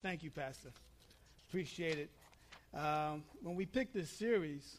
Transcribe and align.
Thank 0.00 0.22
you, 0.22 0.30
Pastor. 0.30 0.68
Appreciate 1.48 1.98
it. 1.98 2.10
Um, 2.72 3.24
when 3.42 3.56
we 3.56 3.66
picked 3.66 3.94
this 3.94 4.08
series, 4.08 4.78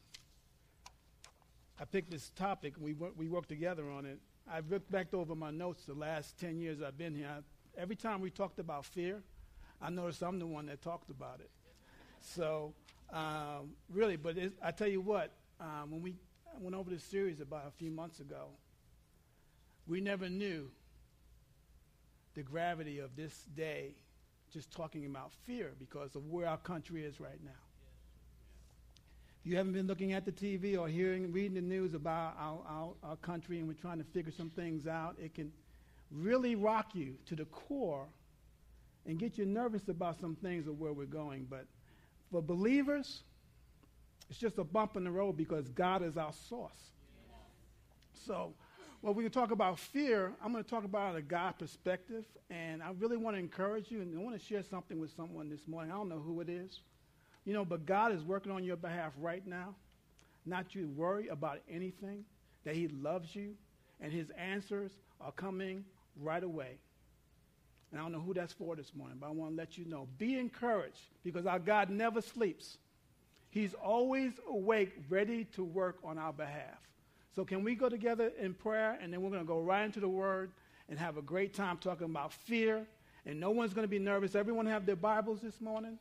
I 1.77 1.83
picked 1.83 2.09
this 2.09 2.29
topic, 2.37 2.75
we, 2.79 2.93
we 2.93 3.27
worked 3.27 3.49
together 3.49 3.89
on 3.89 4.05
it. 4.05 4.17
I've 4.49 4.71
looked 4.71 4.89
back 4.89 5.13
over 5.13 5.35
my 5.35 5.51
notes 5.51 5.83
the 5.83 5.93
last 5.93 6.39
10 6.39 6.61
years 6.61 6.81
I've 6.81 6.97
been 6.97 7.13
here. 7.13 7.27
I, 7.29 7.81
every 7.81 7.97
time 7.97 8.21
we 8.21 8.29
talked 8.29 8.59
about 8.59 8.85
fear, 8.85 9.21
I 9.81 9.89
noticed 9.89 10.23
I'm 10.23 10.39
the 10.39 10.47
one 10.47 10.67
that 10.67 10.81
talked 10.81 11.09
about 11.09 11.41
it. 11.41 11.49
So, 12.21 12.73
um, 13.11 13.71
really, 13.89 14.15
but 14.15 14.37
I 14.63 14.71
tell 14.71 14.87
you 14.87 15.01
what, 15.01 15.33
um, 15.59 15.91
when 15.91 16.01
we 16.01 16.15
went 16.61 16.77
over 16.77 16.89
this 16.89 17.03
series 17.03 17.41
about 17.41 17.67
a 17.67 17.71
few 17.71 17.91
months 17.91 18.21
ago, 18.21 18.51
we 19.85 19.99
never 19.99 20.29
knew 20.29 20.71
the 22.35 22.41
gravity 22.41 22.99
of 22.99 23.17
this 23.17 23.43
day 23.53 23.95
just 24.51 24.71
talking 24.71 25.05
about 25.05 25.31
fear 25.45 25.71
because 25.79 26.15
of 26.15 26.27
where 26.27 26.47
our 26.47 26.57
country 26.57 27.03
is 27.03 27.19
right 27.19 27.39
now. 27.43 27.51
If 29.41 29.49
you 29.49 29.57
haven't 29.57 29.73
been 29.73 29.87
looking 29.87 30.13
at 30.13 30.25
the 30.25 30.31
TV 30.31 30.77
or 30.77 30.87
hearing, 30.87 31.31
reading 31.31 31.53
the 31.53 31.61
news 31.61 31.93
about 31.93 32.35
our, 32.37 32.59
our, 32.67 32.93
our 33.03 33.15
country 33.17 33.59
and 33.59 33.67
we're 33.67 33.73
trying 33.73 33.99
to 33.99 34.03
figure 34.03 34.33
some 34.35 34.49
things 34.49 34.85
out, 34.85 35.15
it 35.23 35.33
can 35.33 35.51
really 36.11 36.55
rock 36.55 36.93
you 36.93 37.15
to 37.27 37.35
the 37.35 37.45
core 37.45 38.05
and 39.05 39.17
get 39.17 39.37
you 39.37 39.45
nervous 39.45 39.87
about 39.87 40.19
some 40.19 40.35
things 40.35 40.67
of 40.67 40.79
where 40.79 40.91
we're 40.91 41.05
going. 41.05 41.47
But 41.49 41.65
for 42.31 42.41
believers, 42.41 43.21
it's 44.29 44.39
just 44.39 44.57
a 44.57 44.63
bump 44.63 44.97
in 44.97 45.03
the 45.03 45.11
road 45.11 45.37
because 45.37 45.69
God 45.69 46.03
is 46.03 46.17
our 46.17 46.33
source. 46.49 46.91
So, 48.25 48.53
well, 49.01 49.13
we 49.13 49.23
can 49.23 49.31
talk 49.31 49.51
about 49.51 49.79
fear. 49.79 50.33
I'm 50.43 50.51
going 50.51 50.63
to 50.63 50.69
talk 50.69 50.83
about 50.83 51.15
a 51.15 51.21
God 51.21 51.57
perspective, 51.57 52.25
and 52.49 52.83
I 52.83 52.91
really 52.99 53.15
want 53.15 53.35
to 53.35 53.39
encourage 53.39 53.89
you, 53.89 54.01
and 54.01 54.17
I 54.17 54.21
want 54.21 54.37
to 54.37 54.45
share 54.45 54.61
something 54.61 54.99
with 54.99 55.15
someone 55.15 55.49
this 55.49 55.67
morning. 55.67 55.91
I 55.91 55.95
don't 55.95 56.09
know 56.09 56.19
who 56.19 56.41
it 56.41 56.49
is, 56.49 56.81
you 57.45 57.53
know, 57.53 57.63
but 57.63 57.85
God 57.85 58.11
is 58.11 58.23
working 58.23 58.51
on 58.51 58.63
your 58.65 58.75
behalf 58.75 59.13
right 59.17 59.45
now. 59.47 59.75
Not 60.45 60.75
you 60.75 60.89
worry 60.89 61.29
about 61.29 61.59
anything, 61.69 62.25
that 62.65 62.75
He 62.75 62.89
loves 62.89 63.33
you, 63.33 63.53
and 64.01 64.11
His 64.11 64.29
answers 64.31 64.91
are 65.21 65.31
coming 65.31 65.85
right 66.19 66.43
away. 66.43 66.79
And 67.91 68.01
I 68.01 68.03
don't 68.03 68.11
know 68.11 68.19
who 68.19 68.33
that's 68.33 68.53
for 68.53 68.75
this 68.75 68.93
morning, 68.93 69.17
but 69.19 69.27
I 69.27 69.31
want 69.31 69.51
to 69.51 69.55
let 69.55 69.77
you 69.77 69.85
know. 69.85 70.09
Be 70.17 70.37
encouraged 70.37 71.01
because 71.23 71.45
our 71.45 71.59
God 71.59 71.89
never 71.89 72.21
sleeps. 72.21 72.77
He's 73.49 73.73
always 73.73 74.33
awake, 74.47 74.91
ready 75.07 75.45
to 75.55 75.63
work 75.63 75.99
on 76.03 76.17
our 76.17 76.33
behalf. 76.33 76.77
So, 77.35 77.45
can 77.45 77.63
we 77.63 77.75
go 77.75 77.89
together 77.89 78.31
in 78.39 78.53
prayer 78.53 78.97
and 79.01 79.13
then 79.13 79.21
we're 79.21 79.29
going 79.29 79.41
to 79.41 79.47
go 79.47 79.59
right 79.59 79.85
into 79.85 79.99
the 79.99 80.09
Word 80.09 80.51
and 80.89 80.97
have 80.97 81.17
a 81.17 81.21
great 81.21 81.53
time 81.53 81.77
talking 81.77 82.05
about 82.05 82.33
fear? 82.33 82.85
And 83.25 83.39
no 83.39 83.51
one's 83.51 83.73
going 83.73 83.83
to 83.83 83.89
be 83.89 83.99
nervous. 83.99 84.35
Everyone 84.35 84.65
have 84.65 84.85
their 84.85 84.95
Bibles 84.95 85.41
this 85.41 85.61
morning? 85.61 85.99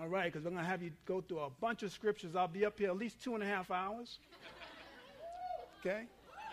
All 0.00 0.08
right, 0.08 0.32
because 0.32 0.44
we're 0.44 0.50
going 0.50 0.62
to 0.62 0.68
have 0.68 0.82
you 0.82 0.90
go 1.06 1.20
through 1.20 1.40
a 1.40 1.50
bunch 1.50 1.82
of 1.82 1.92
scriptures. 1.92 2.34
I'll 2.34 2.48
be 2.48 2.64
up 2.64 2.78
here 2.78 2.88
at 2.88 2.96
least 2.96 3.22
two 3.22 3.34
and 3.34 3.42
a 3.42 3.46
half 3.46 3.70
hours. 3.70 4.18
Okay? 5.80 6.04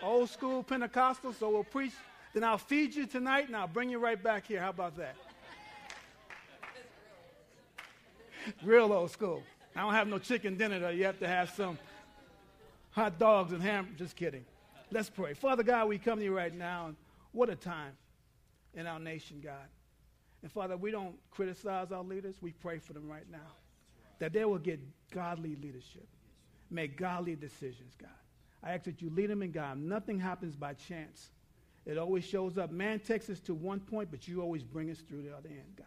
Old 0.02 0.28
school 0.30 0.62
Pentecostal, 0.62 1.32
so 1.32 1.48
we'll 1.50 1.64
preach. 1.64 1.92
Then 2.34 2.44
I'll 2.44 2.58
feed 2.58 2.94
you 2.94 3.06
tonight 3.06 3.46
and 3.46 3.56
I'll 3.56 3.66
bring 3.66 3.90
you 3.90 3.98
right 3.98 4.22
back 4.22 4.46
here. 4.46 4.60
How 4.60 4.70
about 4.70 4.96
that? 4.96 5.16
Real 8.62 8.92
old 8.92 9.10
school. 9.10 9.42
I 9.74 9.80
don't 9.80 9.94
have 9.94 10.08
no 10.08 10.18
chicken 10.18 10.56
dinner 10.56 10.78
though. 10.78 10.90
You 10.90 11.04
have 11.04 11.18
to 11.20 11.28
have 11.28 11.50
some 11.50 11.78
hot 12.92 13.18
dogs 13.18 13.52
and 13.52 13.62
ham. 13.62 13.94
Just 13.98 14.16
kidding. 14.16 14.44
Let's 14.90 15.10
pray. 15.10 15.34
Father 15.34 15.62
God, 15.62 15.88
we 15.88 15.98
come 15.98 16.18
to 16.18 16.24
you 16.24 16.36
right 16.36 16.54
now. 16.54 16.86
And 16.86 16.96
what 17.32 17.50
a 17.50 17.56
time 17.56 17.92
in 18.74 18.86
our 18.86 19.00
nation, 19.00 19.40
God. 19.42 19.68
And 20.42 20.50
Father, 20.50 20.76
we 20.76 20.90
don't 20.90 21.14
criticize 21.30 21.92
our 21.92 22.02
leaders. 22.02 22.36
We 22.40 22.52
pray 22.52 22.78
for 22.78 22.92
them 22.92 23.08
right 23.08 23.28
now. 23.30 23.38
That 24.18 24.32
they 24.32 24.44
will 24.44 24.58
get 24.58 24.80
godly 25.10 25.56
leadership, 25.56 26.06
make 26.70 26.96
godly 26.96 27.34
decisions, 27.34 27.94
God. 28.00 28.10
I 28.62 28.74
ask 28.74 28.84
that 28.84 29.02
you 29.02 29.10
lead 29.10 29.30
them 29.30 29.42
in 29.42 29.50
God. 29.50 29.78
Nothing 29.78 30.20
happens 30.20 30.54
by 30.54 30.74
chance. 30.74 31.30
It 31.84 31.98
always 31.98 32.24
shows 32.24 32.58
up. 32.58 32.70
Man 32.70 33.00
takes 33.00 33.28
us 33.28 33.40
to 33.40 33.54
one 33.54 33.80
point, 33.80 34.10
but 34.10 34.28
you 34.28 34.40
always 34.40 34.62
bring 34.62 34.90
us 34.90 34.98
through 34.98 35.22
the 35.22 35.36
other 35.36 35.48
end, 35.48 35.76
God. 35.76 35.86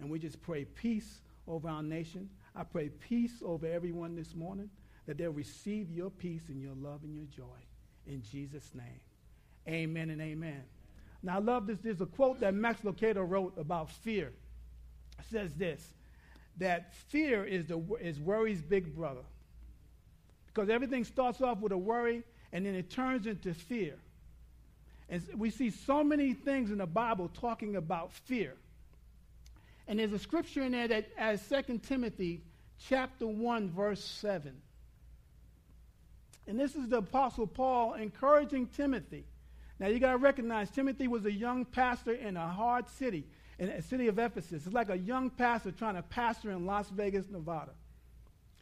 And 0.00 0.10
we 0.10 0.18
just 0.18 0.42
pray 0.42 0.64
peace 0.64 1.20
over 1.46 1.68
our 1.68 1.82
nation. 1.82 2.28
I 2.56 2.64
pray 2.64 2.88
peace 2.88 3.42
over 3.44 3.66
everyone 3.66 4.16
this 4.16 4.34
morning, 4.34 4.70
that 5.10 5.18
they'll 5.18 5.32
receive 5.32 5.90
your 5.90 6.08
peace 6.08 6.44
and 6.50 6.62
your 6.62 6.76
love 6.80 7.00
and 7.02 7.12
your 7.12 7.24
joy. 7.24 7.58
In 8.06 8.22
Jesus' 8.30 8.70
name. 8.76 9.00
Amen 9.66 10.08
and 10.08 10.22
amen. 10.22 10.62
Now, 11.20 11.34
I 11.34 11.38
love 11.40 11.66
this. 11.66 11.78
There's 11.82 12.00
a 12.00 12.06
quote 12.06 12.38
that 12.38 12.54
Max 12.54 12.82
Lucado 12.82 13.28
wrote 13.28 13.54
about 13.58 13.90
fear. 13.90 14.30
It 15.18 15.24
says 15.28 15.52
this 15.54 15.84
that 16.58 16.94
fear 17.08 17.44
is, 17.44 17.66
the, 17.66 17.82
is 18.00 18.20
worry's 18.20 18.62
big 18.62 18.94
brother. 18.94 19.24
Because 20.46 20.70
everything 20.70 21.02
starts 21.02 21.40
off 21.40 21.58
with 21.58 21.72
a 21.72 21.78
worry 21.78 22.22
and 22.52 22.64
then 22.64 22.76
it 22.76 22.88
turns 22.88 23.26
into 23.26 23.52
fear. 23.52 23.96
And 25.08 25.24
we 25.36 25.50
see 25.50 25.70
so 25.70 26.04
many 26.04 26.34
things 26.34 26.70
in 26.70 26.78
the 26.78 26.86
Bible 26.86 27.32
talking 27.34 27.74
about 27.74 28.12
fear. 28.12 28.54
And 29.88 29.98
there's 29.98 30.12
a 30.12 30.20
scripture 30.20 30.62
in 30.62 30.70
there 30.70 30.86
that 30.86 31.08
as 31.18 31.42
2 31.48 31.78
Timothy 31.78 32.42
chapter 32.78 33.26
1 33.26 33.70
verse 33.70 34.04
7. 34.04 34.54
And 36.50 36.58
this 36.58 36.74
is 36.74 36.88
the 36.88 36.96
apostle 36.96 37.46
Paul 37.46 37.94
encouraging 37.94 38.66
Timothy. 38.66 39.24
Now 39.78 39.86
you 39.86 40.00
got 40.00 40.10
to 40.10 40.18
recognize 40.18 40.68
Timothy 40.68 41.06
was 41.06 41.24
a 41.24 41.30
young 41.30 41.64
pastor 41.64 42.10
in 42.10 42.36
a 42.36 42.48
hard 42.48 42.88
city, 42.88 43.24
in 43.60 43.68
a 43.68 43.80
city 43.80 44.08
of 44.08 44.18
Ephesus. 44.18 44.66
It's 44.66 44.74
like 44.74 44.90
a 44.90 44.98
young 44.98 45.30
pastor 45.30 45.70
trying 45.70 45.94
to 45.94 46.02
pastor 46.02 46.50
in 46.50 46.66
Las 46.66 46.90
Vegas, 46.90 47.26
Nevada. 47.30 47.70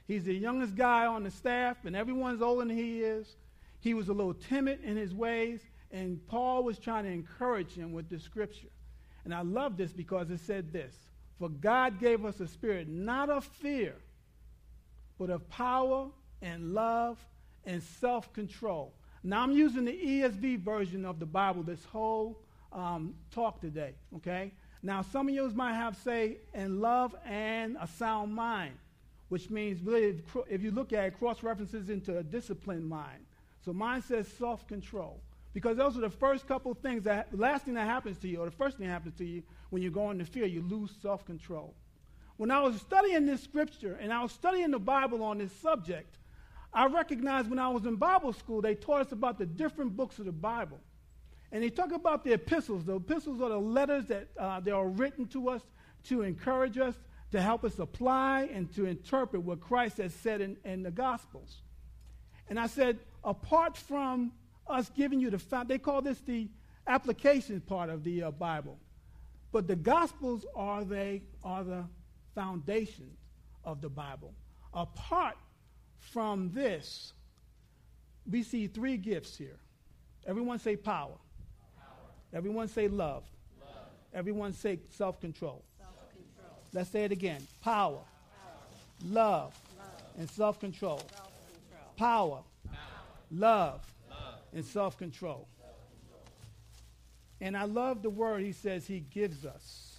He's 0.06 0.24
the 0.24 0.34
youngest 0.34 0.76
guy 0.76 1.06
on 1.06 1.22
the 1.22 1.30
staff, 1.30 1.78
and 1.86 1.96
everyone's 1.96 2.42
older 2.42 2.66
than 2.66 2.76
he 2.76 3.00
is. 3.00 3.36
He 3.80 3.94
was 3.94 4.10
a 4.10 4.12
little 4.12 4.34
timid 4.34 4.84
in 4.84 4.98
his 4.98 5.14
ways, 5.14 5.62
and 5.90 6.20
Paul 6.26 6.64
was 6.64 6.78
trying 6.78 7.04
to 7.04 7.10
encourage 7.10 7.72
him 7.72 7.92
with 7.92 8.10
the 8.10 8.20
scripture. 8.20 8.68
And 9.24 9.32
I 9.32 9.40
love 9.40 9.78
this 9.78 9.94
because 9.94 10.30
it 10.30 10.40
said 10.40 10.74
this 10.74 10.94
For 11.38 11.48
God 11.48 12.00
gave 12.00 12.26
us 12.26 12.38
a 12.40 12.48
spirit 12.48 12.86
not 12.86 13.30
of 13.30 13.46
fear, 13.46 13.94
but 15.18 15.30
of 15.30 15.48
power 15.48 16.08
and 16.42 16.74
love 16.74 17.16
and 17.68 17.82
self 17.82 18.32
control. 18.32 18.92
Now, 19.22 19.42
I'm 19.42 19.52
using 19.52 19.84
the 19.84 19.92
ESV 19.92 20.60
version 20.60 21.04
of 21.04 21.20
the 21.20 21.26
Bible 21.26 21.62
this 21.62 21.84
whole 21.84 22.40
um, 22.72 23.14
talk 23.30 23.60
today, 23.60 23.94
okay? 24.16 24.52
Now, 24.82 25.02
some 25.02 25.28
of 25.28 25.34
you 25.34 25.48
might 25.50 25.74
have, 25.74 25.96
say, 25.96 26.38
in 26.54 26.80
love 26.80 27.14
and 27.26 27.76
a 27.80 27.86
sound 27.86 28.32
mind, 28.32 28.74
which 29.28 29.50
means 29.50 29.82
really, 29.82 30.22
if, 30.48 30.62
you 30.62 30.70
look 30.70 30.92
at 30.92 31.04
it, 31.04 31.18
cross 31.18 31.42
references 31.42 31.90
into 31.90 32.16
a 32.16 32.22
disciplined 32.22 32.88
mind. 32.88 33.26
So 33.64 33.72
mine 33.72 34.02
says 34.02 34.26
self 34.26 34.66
control. 34.66 35.20
Because 35.52 35.76
those 35.76 35.96
are 35.96 36.02
the 36.02 36.10
first 36.10 36.46
couple 36.46 36.72
things 36.74 37.04
that, 37.04 37.36
last 37.36 37.64
thing 37.64 37.74
that 37.74 37.86
happens 37.86 38.18
to 38.18 38.28
you, 38.28 38.40
or 38.40 38.44
the 38.44 38.52
first 38.52 38.78
thing 38.78 38.86
that 38.86 38.92
happens 38.92 39.16
to 39.18 39.24
you 39.24 39.42
when 39.70 39.82
you 39.82 39.90
go 39.90 40.10
into 40.10 40.24
fear, 40.24 40.46
you 40.46 40.62
lose 40.62 40.92
self 41.02 41.26
control. 41.26 41.74
When 42.36 42.50
I 42.50 42.60
was 42.60 42.80
studying 42.80 43.26
this 43.26 43.42
scripture 43.42 43.98
and 44.00 44.12
I 44.12 44.22
was 44.22 44.30
studying 44.30 44.70
the 44.70 44.78
Bible 44.78 45.22
on 45.24 45.38
this 45.38 45.52
subject, 45.52 46.18
I 46.72 46.86
recognized 46.86 47.48
when 47.48 47.58
I 47.58 47.68
was 47.68 47.86
in 47.86 47.96
Bible 47.96 48.32
school, 48.32 48.60
they 48.60 48.74
taught 48.74 49.00
us 49.00 49.12
about 49.12 49.38
the 49.38 49.46
different 49.46 49.96
books 49.96 50.18
of 50.18 50.26
the 50.26 50.32
Bible. 50.32 50.78
And 51.50 51.62
they 51.62 51.70
talk 51.70 51.92
about 51.92 52.24
the 52.24 52.34
epistles. 52.34 52.84
The 52.84 52.96
epistles 52.96 53.40
are 53.40 53.48
the 53.48 53.58
letters 53.58 54.06
that 54.06 54.28
uh, 54.38 54.60
they 54.60 54.70
are 54.70 54.86
written 54.86 55.26
to 55.28 55.48
us 55.48 55.62
to 56.04 56.22
encourage 56.22 56.78
us, 56.78 56.94
to 57.32 57.40
help 57.40 57.64
us 57.64 57.78
apply, 57.78 58.50
and 58.52 58.72
to 58.74 58.84
interpret 58.84 59.42
what 59.42 59.60
Christ 59.60 59.96
has 59.96 60.12
said 60.12 60.40
in, 60.40 60.56
in 60.64 60.82
the 60.82 60.90
Gospels. 60.90 61.62
And 62.48 62.60
I 62.60 62.66
said, 62.66 62.98
apart 63.24 63.76
from 63.76 64.32
us 64.66 64.90
giving 64.94 65.20
you 65.20 65.30
the, 65.30 65.64
they 65.66 65.78
call 65.78 66.02
this 66.02 66.20
the 66.20 66.48
application 66.86 67.60
part 67.60 67.88
of 67.88 68.04
the 68.04 68.24
uh, 68.24 68.30
Bible. 68.30 68.78
But 69.52 69.66
the 69.66 69.76
Gospels 69.76 70.44
are, 70.54 70.84
they, 70.84 71.22
are 71.42 71.64
the 71.64 71.84
foundation 72.34 73.10
of 73.64 73.80
the 73.80 73.88
Bible. 73.88 74.34
Apart 74.74 75.36
from 76.00 76.50
this, 76.52 77.12
we 78.30 78.42
see 78.42 78.66
three 78.66 78.96
gifts 78.96 79.36
here. 79.36 79.56
Everyone 80.26 80.58
say 80.58 80.76
power. 80.76 81.12
power. 81.76 81.86
Everyone 82.32 82.68
say 82.68 82.88
love. 82.88 83.24
love. 83.60 83.70
Everyone 84.12 84.52
say 84.52 84.78
self 84.90 85.20
control. 85.20 85.62
Let's 86.72 86.90
say 86.90 87.04
it 87.04 87.12
again 87.12 87.46
power, 87.62 87.96
power. 87.96 89.10
Love, 89.10 89.58
love, 89.78 89.86
and 90.18 90.30
self 90.30 90.60
control. 90.60 91.02
Power, 91.96 92.42
love, 93.30 93.80
and 94.54 94.64
self 94.64 94.98
control. 94.98 95.48
And 97.40 97.56
I 97.56 97.64
love 97.64 98.02
the 98.02 98.10
word 98.10 98.42
he 98.42 98.52
says 98.52 98.86
he 98.86 99.00
gives 99.00 99.46
us, 99.46 99.98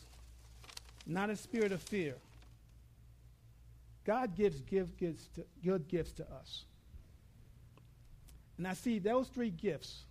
not 1.07 1.29
a 1.29 1.35
spirit 1.35 1.71
of 1.71 1.81
fear 1.81 2.15
God 4.09 4.33
gives 4.33 4.63
to, 5.35 5.45
good 5.63 5.87
gifts 5.87 6.13
to 6.13 6.23
us. 6.23 6.63
And 8.57 8.67
I 8.67 8.73
see 8.73 8.97
those 8.97 9.27
three 9.27 9.51
gifts 9.51 10.05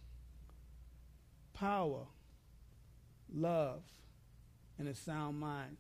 power, 1.53 2.07
love, 3.35 3.83
and 4.79 4.87
a 4.87 4.95
sound 4.95 5.41
mind. 5.41 5.79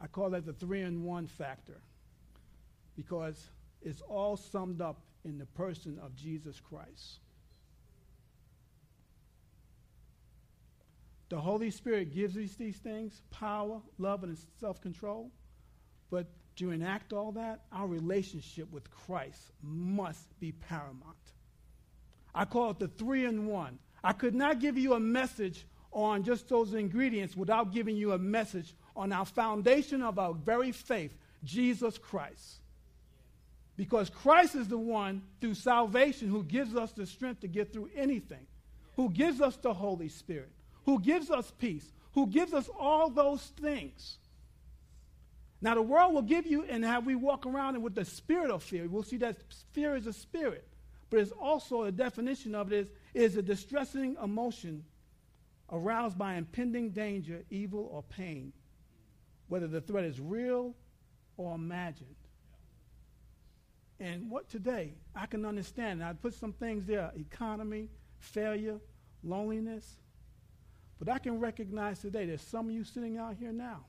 I 0.00 0.06
call 0.06 0.30
that 0.30 0.46
the 0.46 0.52
three 0.52 0.82
in 0.82 1.02
one 1.02 1.26
factor 1.26 1.80
because 2.96 3.48
it's 3.82 4.02
all 4.02 4.36
summed 4.36 4.80
up 4.80 5.00
in 5.24 5.38
the 5.38 5.46
person 5.46 5.98
of 6.00 6.14
Jesus 6.14 6.60
Christ. 6.60 7.18
The 11.30 11.40
Holy 11.40 11.72
Spirit 11.72 12.14
gives 12.14 12.36
us 12.36 12.54
these 12.54 12.76
things 12.76 13.22
power, 13.32 13.80
love, 13.98 14.22
and 14.22 14.38
self 14.60 14.80
control. 14.80 15.32
But 16.12 16.28
to 16.56 16.70
enact 16.70 17.12
all 17.12 17.32
that, 17.32 17.60
our 17.72 17.86
relationship 17.86 18.70
with 18.72 18.90
Christ 18.90 19.52
must 19.62 20.38
be 20.40 20.52
paramount. 20.52 21.16
I 22.34 22.44
call 22.44 22.70
it 22.70 22.78
the 22.78 22.88
three 22.88 23.24
in 23.24 23.46
one. 23.46 23.78
I 24.02 24.12
could 24.12 24.34
not 24.34 24.60
give 24.60 24.76
you 24.76 24.94
a 24.94 25.00
message 25.00 25.66
on 25.92 26.24
just 26.24 26.48
those 26.48 26.74
ingredients 26.74 27.36
without 27.36 27.72
giving 27.72 27.96
you 27.96 28.12
a 28.12 28.18
message 28.18 28.74
on 28.96 29.12
our 29.12 29.24
foundation 29.24 30.02
of 30.02 30.18
our 30.18 30.34
very 30.34 30.72
faith, 30.72 31.16
Jesus 31.44 31.96
Christ. 31.98 32.60
Because 33.76 34.10
Christ 34.10 34.54
is 34.54 34.68
the 34.68 34.78
one 34.78 35.22
through 35.40 35.54
salvation 35.54 36.28
who 36.28 36.44
gives 36.44 36.76
us 36.76 36.92
the 36.92 37.06
strength 37.06 37.40
to 37.40 37.48
get 37.48 37.72
through 37.72 37.90
anything, 37.96 38.46
who 38.96 39.10
gives 39.10 39.40
us 39.40 39.56
the 39.56 39.74
Holy 39.74 40.08
Spirit, 40.08 40.50
who 40.84 41.00
gives 41.00 41.30
us 41.30 41.52
peace, 41.58 41.92
who 42.12 42.26
gives 42.26 42.52
us 42.52 42.68
all 42.78 43.10
those 43.10 43.42
things. 43.60 44.18
Now, 45.64 45.74
the 45.74 45.80
world 45.80 46.12
will 46.12 46.20
give 46.20 46.46
you, 46.46 46.66
and 46.68 46.84
have 46.84 47.06
we 47.06 47.14
walk 47.14 47.46
around 47.46 47.82
with 47.82 47.94
the 47.94 48.04
spirit 48.04 48.50
of 48.50 48.62
fear, 48.62 48.86
we'll 48.86 49.02
see 49.02 49.16
that 49.16 49.38
fear 49.72 49.96
is 49.96 50.06
a 50.06 50.12
spirit, 50.12 50.68
but 51.08 51.20
it's 51.20 51.32
also 51.32 51.84
a 51.84 51.90
definition 51.90 52.54
of 52.54 52.70
it 52.70 52.92
is, 53.14 53.32
is 53.32 53.36
a 53.38 53.42
distressing 53.42 54.14
emotion 54.22 54.84
aroused 55.72 56.18
by 56.18 56.34
impending 56.34 56.90
danger, 56.90 57.44
evil, 57.48 57.88
or 57.90 58.02
pain, 58.02 58.52
whether 59.48 59.66
the 59.66 59.80
threat 59.80 60.04
is 60.04 60.20
real 60.20 60.74
or 61.38 61.54
imagined. 61.54 62.14
And 63.98 64.30
what 64.30 64.50
today, 64.50 64.92
I 65.16 65.24
can 65.24 65.46
understand. 65.46 66.04
I 66.04 66.12
put 66.12 66.34
some 66.34 66.52
things 66.52 66.84
there 66.84 67.10
economy, 67.16 67.88
failure, 68.18 68.80
loneliness. 69.22 69.96
But 70.98 71.08
I 71.08 71.18
can 71.18 71.40
recognize 71.40 72.00
today 72.00 72.26
there's 72.26 72.42
some 72.42 72.66
of 72.66 72.74
you 72.74 72.84
sitting 72.84 73.16
out 73.16 73.36
here 73.40 73.50
now. 73.50 73.86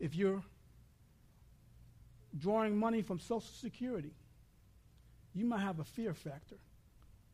If 0.00 0.14
you're 0.14 0.42
drawing 2.38 2.76
money 2.76 3.02
from 3.02 3.18
Social 3.18 3.40
Security, 3.40 4.12
you 5.34 5.44
might 5.44 5.60
have 5.60 5.80
a 5.80 5.84
fear 5.84 6.14
factor 6.14 6.56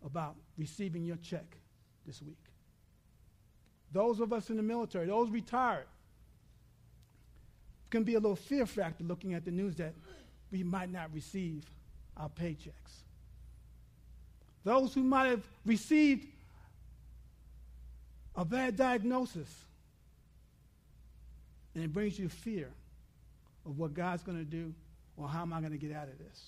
about 0.05 0.37
receiving 0.57 1.05
your 1.05 1.17
check 1.17 1.57
this 2.07 2.23
week. 2.23 2.37
Those 3.93 4.21
of 4.21 4.33
us 4.33 4.51
in 4.51 4.57
the 4.57 4.63
military, 4.63 5.07
those 5.07 5.31
retired, 5.31 5.87
can 7.91 8.03
be 8.03 8.15
a 8.15 8.19
little 8.19 8.37
fear 8.37 8.67
factor 8.67 9.05
looking 9.05 9.35
at 9.35 9.45
the 9.45 9.51
news 9.51 9.77
that 9.77 9.95
we 10.51 10.63
might 10.63 10.91
not 10.91 11.13
receive 11.15 11.65
our 12.17 12.29
paychecks. 12.29 13.05
Those 14.65 14.95
who 14.95 15.03
might 15.03 15.29
have 15.29 15.47
received 15.65 16.27
a 18.35 18.45
bad 18.45 18.77
diagnosis, 18.77 19.49
and 21.75 21.85
it 21.85 21.93
brings 21.93 22.19
you 22.19 22.29
fear 22.29 22.71
of 23.67 23.79
what 23.79 23.95
God's 23.95 24.23
going 24.23 24.39
to 24.39 24.45
do 24.45 24.73
or 25.17 25.29
how 25.29 25.43
am 25.43 25.53
I 25.53 25.61
going 25.61 25.73
to 25.73 25.79
get 25.79 25.93
out 25.93 26.09
of 26.09 26.19
this. 26.19 26.43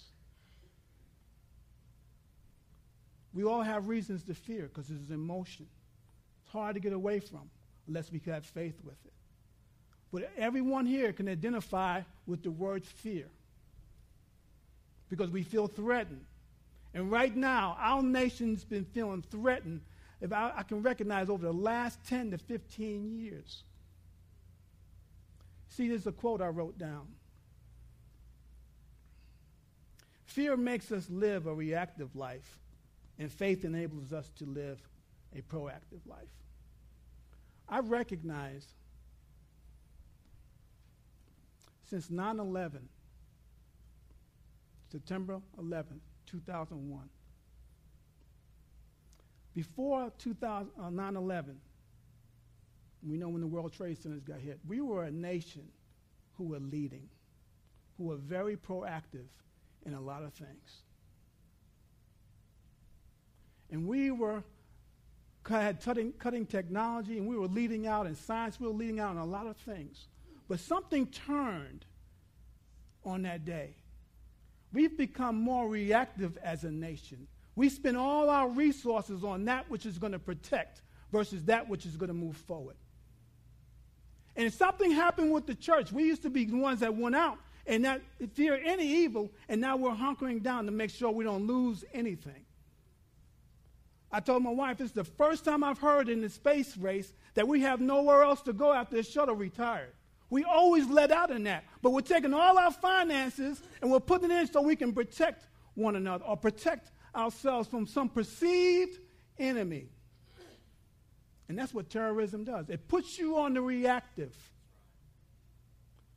We 3.32 3.44
all 3.44 3.62
have 3.62 3.88
reasons 3.88 4.23
to 4.25 4.34
fear 4.34 4.62
because 4.62 4.90
it's 4.90 5.08
an 5.08 5.14
emotion. 5.14 5.67
It's 6.43 6.52
hard 6.52 6.75
to 6.75 6.81
get 6.81 6.93
away 6.93 7.20
from 7.20 7.50
unless 7.87 8.11
we 8.11 8.20
have 8.26 8.44
faith 8.44 8.76
with 8.82 8.96
it. 9.05 9.12
But 10.12 10.31
everyone 10.38 10.87
here 10.87 11.12
can 11.12 11.28
identify 11.28 12.02
with 12.26 12.43
the 12.43 12.50
word 12.50 12.84
fear 12.87 13.26
because 15.11 15.31
we 15.31 15.43
feel 15.43 15.67
threatened. 15.67 16.25
And 16.94 17.11
right 17.11 17.34
now, 17.37 17.76
our 17.78 18.02
nation's 18.02 18.64
been 18.64 18.84
feeling 18.84 19.23
threatened, 19.31 19.82
if 20.20 20.32
I, 20.32 20.52
I 20.56 20.62
can 20.62 20.82
recognize, 20.82 21.28
over 21.28 21.44
the 21.44 21.52
last 21.52 21.99
10 22.08 22.31
to 22.31 22.38
15 22.38 23.19
years. 23.19 23.64
See, 25.68 25.88
there's 25.88 26.06
a 26.06 26.12
quote 26.12 26.40
I 26.40 26.48
wrote 26.48 26.78
down. 26.78 27.06
Fear 30.24 30.56
makes 30.56 30.92
us 30.92 31.08
live 31.08 31.46
a 31.46 31.54
reactive 31.54 32.14
life, 32.14 32.58
and 33.18 33.30
faith 33.30 33.64
enables 33.64 34.12
us 34.12 34.30
to 34.36 34.44
live 34.44 34.80
a 35.34 35.40
proactive 35.42 36.06
life. 36.06 36.28
I 37.68 37.80
recognize 37.80 38.66
since 41.88 42.10
9 42.10 42.38
11, 42.38 42.88
September 44.90 45.40
11, 45.58 46.00
2001. 46.26 47.08
Before 49.54 50.12
2000, 50.18 50.70
uh, 50.78 50.90
9 50.90 51.16
11, 51.16 51.56
we 53.11 53.17
know 53.17 53.29
when 53.29 53.41
the 53.41 53.47
World 53.47 53.73
Trade 53.73 53.99
Centers 54.03 54.23
got 54.23 54.41
hit, 54.41 54.58
we 54.67 54.81
were 54.81 55.05
a 55.05 55.11
nation 55.11 55.69
who 56.35 56.44
were 56.44 56.58
leading, 56.58 57.08
who 57.97 58.05
were 58.05 58.17
very 58.17 58.56
proactive 58.56 59.29
in 59.85 59.94
a 59.94 60.00
lot 60.00 60.23
of 60.23 60.32
things. 60.35 60.82
And 63.70 63.87
we 63.87 64.11
were 64.11 64.43
had 65.49 65.81
cutting, 65.81 66.12
cutting 66.19 66.47
technology, 66.47 67.19
and 67.19 67.29
we 67.29 67.37
were 67.37 67.47
leading 67.47 67.87
out 67.87 68.06
in 68.06 68.17
science, 68.17 68.58
we 68.58 68.67
were 68.67 68.73
leading 68.73 68.99
out 68.99 69.12
in 69.12 69.19
a 69.19 69.25
lot 69.25 69.47
of 69.47 69.56
things. 69.59 70.09
But 70.49 70.61
something 70.61 71.06
turned 71.06 71.85
on 73.05 73.23
that 73.23 73.44
day. 73.44 73.76
We've 74.73 74.97
become 74.97 75.37
more 75.37 75.69
reactive 75.69 76.37
as 76.43 76.64
a 76.64 76.70
nation. 76.70 77.29
We 77.55 77.69
spend 77.69 77.97
all 77.97 78.29
our 78.29 78.49
resources 78.49 79.25
on 79.25 79.44
that 79.47 79.70
which 79.70 79.87
is 79.87 79.99
going 79.99 80.12
to 80.12 80.19
protect 80.19 80.82
versus 81.12 81.44
that 81.44 81.69
which 81.69 81.87
is 81.87 81.97
going 81.97 82.09
to 82.09 82.14
move 82.14 82.37
forward. 82.37 82.76
And 84.37 84.47
if 84.47 84.55
something 84.55 84.91
happened 84.91 85.33
with 85.33 85.47
the 85.47 85.55
church. 85.55 85.93
We 85.93 86.05
used 86.05 86.23
to 86.23 86.31
be 86.31 86.44
the 86.44 86.56
ones 86.56 86.81
that 86.81 86.94
went 86.94 87.17
out 87.17 87.38
and 87.67 87.83
not 87.83 88.00
fear 88.35 88.61
any 88.62 88.87
evil, 88.87 89.31
and 89.49 89.61
now 89.61 89.77
we're 89.77 89.91
hunkering 89.91 90.43
down 90.43 90.67
to 90.67 90.73
make 90.73 90.91
sure 90.91 91.11
we 91.11 91.25
don't 91.25 91.47
lose 91.47 91.85
anything. 91.93 92.44
I 94.12 94.21
told 94.21 94.43
my 94.43 94.50
wife, 94.50 94.81
it's 94.81 94.93
the 94.93 95.05
first 95.05 95.44
time 95.44 95.65
I've 95.65 95.79
heard 95.79 96.09
in 96.09 96.21
the 96.21 96.29
space 96.29 96.77
race 96.77 97.12
that 97.35 97.49
we 97.49 97.61
have 97.62 97.81
nowhere 97.81 98.23
else 98.23 98.41
to 98.43 98.53
go 98.53 98.73
after 98.73 98.97
the 98.97 99.03
shuttle 99.03 99.35
retired. 99.35 99.93
We 100.31 100.45
always 100.45 100.87
let 100.87 101.11
out 101.11 101.31
in 101.31 101.45
that. 101.45 101.64
But 101.83 101.90
we're 101.90 102.00
taking 102.02 102.33
all 102.33 102.59
our 102.59 102.71
finances 102.71 103.61
and 103.81 103.90
we're 103.90 104.00
putting 104.00 104.31
it 104.31 104.35
in 104.35 104.47
so 104.52 104.62
we 104.62 104.76
can 104.76 104.93
protect 104.93 105.47
one 105.75 105.97
another 105.97 106.25
or 106.25 106.37
protect 106.37 106.90
ourselves 107.14 107.69
from 107.69 107.87
some 107.87 108.09
perceived 108.09 108.99
enemy. 109.38 109.88
And 111.49 111.59
that's 111.59 111.73
what 111.73 111.91
terrorism 111.91 112.45
does 112.45 112.69
it 112.69 112.88
puts 112.88 113.19
you 113.19 113.38
on 113.38 113.55
the 113.55 113.61
reactive. 113.61 114.35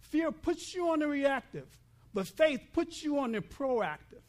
Fear 0.01 0.31
puts 0.31 0.73
you 0.73 0.89
on 0.89 0.99
the 0.99 1.07
reactive, 1.07 1.67
but 2.13 2.27
faith 2.27 2.61
puts 2.73 3.03
you 3.03 3.19
on 3.19 3.31
the 3.31 3.41
proactive. 3.41 4.23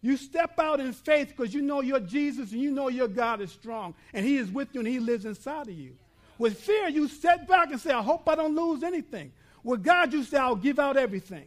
You 0.00 0.16
step 0.16 0.58
out 0.58 0.80
in 0.80 0.92
faith 0.92 1.28
because 1.28 1.54
you 1.54 1.62
know 1.62 1.80
your 1.80 2.00
Jesus 2.00 2.52
and 2.52 2.60
you 2.60 2.72
know 2.72 2.88
your 2.88 3.06
God 3.06 3.40
is 3.40 3.52
strong 3.52 3.94
and 4.12 4.26
He 4.26 4.36
is 4.36 4.50
with 4.50 4.68
you 4.72 4.80
and 4.80 4.88
He 4.88 4.98
lives 4.98 5.26
inside 5.26 5.68
of 5.68 5.74
you. 5.74 5.96
With 6.38 6.58
fear, 6.58 6.88
you 6.88 7.06
step 7.06 7.46
back 7.46 7.70
and 7.70 7.80
say, 7.80 7.92
I 7.92 8.02
hope 8.02 8.28
I 8.28 8.34
don't 8.34 8.56
lose 8.56 8.82
anything. 8.82 9.30
With 9.62 9.84
God, 9.84 10.12
you 10.12 10.24
say, 10.24 10.38
I'll 10.38 10.56
give 10.56 10.80
out 10.80 10.96
everything. 10.96 11.44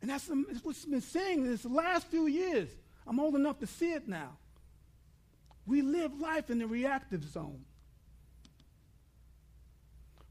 And 0.00 0.10
that's, 0.10 0.30
what's 0.62 0.86
been 0.86 1.02
saying 1.02 1.40
in 1.40 1.50
this 1.50 1.64
last 1.66 2.06
few 2.06 2.26
years. 2.26 2.70
I'm 3.06 3.20
old 3.20 3.34
enough 3.34 3.58
to 3.58 3.66
see 3.66 3.92
it 3.92 4.08
now. 4.08 4.38
We 5.66 5.82
live 5.82 6.18
life 6.18 6.50
in 6.50 6.58
the 6.58 6.66
reactive 6.66 7.24
zone 7.24 7.64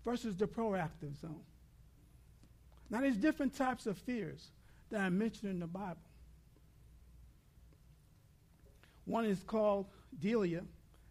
versus 0.03 0.35
the 0.35 0.47
proactive 0.47 1.19
zone. 1.21 1.41
Now, 2.89 3.01
there's 3.01 3.17
different 3.17 3.53
types 3.53 3.85
of 3.85 3.97
fears 3.97 4.49
that 4.89 5.01
I 5.01 5.09
mentioned 5.09 5.51
in 5.51 5.59
the 5.59 5.67
Bible. 5.67 5.97
One 9.05 9.25
is 9.25 9.43
called 9.43 9.87
Delia, 10.19 10.63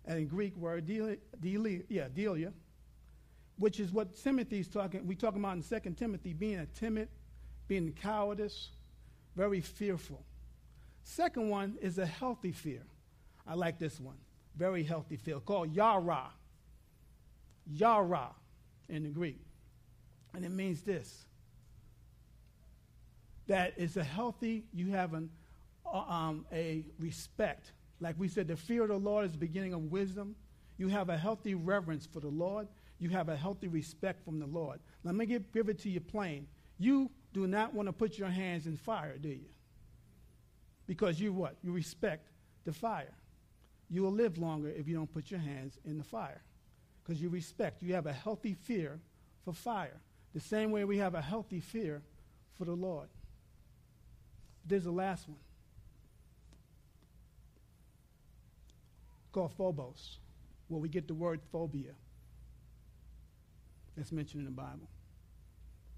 and 0.04 0.18
in 0.18 0.26
Greek 0.26 0.56
word, 0.56 0.87
delia, 0.87 1.16
delia, 1.40 1.80
yeah, 1.88 2.08
delia, 2.12 2.52
which 3.58 3.80
is 3.80 3.92
what 3.92 4.16
Timothy's 4.22 4.68
talking, 4.68 5.06
we 5.06 5.14
talk 5.14 5.37
about 5.37 5.56
in 5.56 5.62
2 5.62 5.90
Timothy, 5.96 6.32
being 6.32 6.58
a 6.58 6.66
timid, 6.66 7.08
being 7.66 7.92
cowardice, 7.92 8.70
very 9.37 9.60
fearful. 9.60 10.25
Second 11.02 11.48
one 11.48 11.76
is 11.80 11.98
a 11.98 12.06
healthy 12.06 12.52
fear. 12.52 12.82
I 13.48 13.54
like 13.54 13.78
this 13.78 13.98
one. 13.98 14.16
Very 14.56 14.84
healthy 14.84 15.16
fear 15.16 15.40
called 15.40 15.74
yara. 15.74 16.30
Yara 17.66 18.28
in 18.88 19.02
the 19.02 19.08
Greek. 19.08 19.40
And 20.34 20.44
it 20.44 20.52
means 20.52 20.82
this 20.82 21.24
that 23.46 23.72
it's 23.78 23.96
a 23.96 24.04
healthy, 24.04 24.64
you 24.74 24.90
have 24.90 25.14
an, 25.14 25.30
uh, 25.90 26.00
um, 26.00 26.44
a 26.52 26.84
respect 26.98 27.72
like 28.00 28.14
we 28.18 28.28
said, 28.28 28.48
the 28.48 28.56
fear 28.56 28.82
of 28.82 28.88
the 28.88 28.96
Lord 28.96 29.26
is 29.26 29.32
the 29.32 29.38
beginning 29.38 29.72
of 29.72 29.90
wisdom. 29.90 30.36
You 30.76 30.88
have 30.88 31.08
a 31.08 31.16
healthy 31.16 31.54
reverence 31.54 32.06
for 32.06 32.20
the 32.20 32.28
Lord. 32.28 32.68
You 33.00 33.08
have 33.10 33.28
a 33.28 33.36
healthy 33.36 33.68
respect 33.68 34.24
from 34.24 34.38
the 34.38 34.46
Lord. 34.46 34.78
Let 35.04 35.14
me 35.14 35.26
give, 35.26 35.52
give 35.52 35.68
it 35.68 35.78
to 35.80 35.90
you 35.90 36.00
plain. 36.00 36.46
You 36.78 37.10
do 37.32 37.46
not 37.46 37.74
want 37.74 37.88
to 37.88 37.92
put 37.92 38.18
your 38.18 38.28
hands 38.28 38.66
in 38.66 38.76
fire, 38.76 39.16
do 39.18 39.28
you? 39.28 39.48
Because 40.86 41.20
you 41.20 41.32
what? 41.32 41.56
You 41.62 41.72
respect 41.72 42.28
the 42.64 42.72
fire. 42.72 43.14
You 43.90 44.02
will 44.02 44.12
live 44.12 44.38
longer 44.38 44.68
if 44.68 44.87
you 44.87 44.95
don't 44.95 45.12
put 45.12 45.30
your 45.30 45.40
hands 45.40 45.78
in 45.85 45.99
the 45.99 46.04
fire. 46.04 46.42
Because 47.02 47.21
you 47.23 47.28
respect. 47.28 47.83
You 47.83 47.95
have 47.95 48.07
a 48.07 48.12
healthy 48.12 48.54
fear 48.54 49.00
for 49.45 49.52
fire. 49.52 50.00
The 50.35 50.40
same 50.40 50.71
way 50.71 50.85
we 50.85 50.99
have 50.99 51.14
a 51.14 51.23
healthy 51.23 51.61
fear 51.61 52.02
for 52.59 52.64
the 52.64 52.75
Lord. 52.75 53.09
There's 54.66 54.85
the 54.85 54.90
last 54.90 55.26
one. 55.26 55.38
Called 59.33 59.52
phobos, 59.57 60.18
where 60.68 60.80
we 60.80 60.88
get 60.88 61.09
the 61.09 61.14
word 61.14 61.40
phobia. 61.50 61.92
That's 63.97 64.12
mentioned 64.12 64.40
in 64.40 64.45
the 64.45 64.50
Bible. 64.50 64.88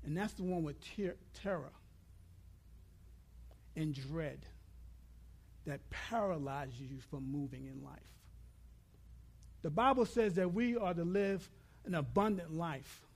And 0.05 0.17
that's 0.17 0.33
the 0.35 0.45
one 0.45 0.63
with 0.63 0.77
ter- 0.97 1.17
terror 1.35 1.73
and 3.77 3.95
dread 3.95 4.47
that 5.67 5.81
paralyzes 5.91 6.81
you 6.81 6.99
from 7.11 7.31
moving 7.31 7.67
in 7.67 7.85
life. 7.85 7.99
The 9.63 9.71
Bible 9.71 10.07
says 10.07 10.35
that 10.35 10.53
we 10.53 10.77
are 10.77 10.95
to 10.95 11.05
live 11.05 11.49
an 11.85 11.95
abundant 11.95 12.55
life, 12.55 13.07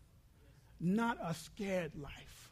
not 0.80 1.18
a 1.22 1.34
scared 1.34 1.92
life. 1.96 2.50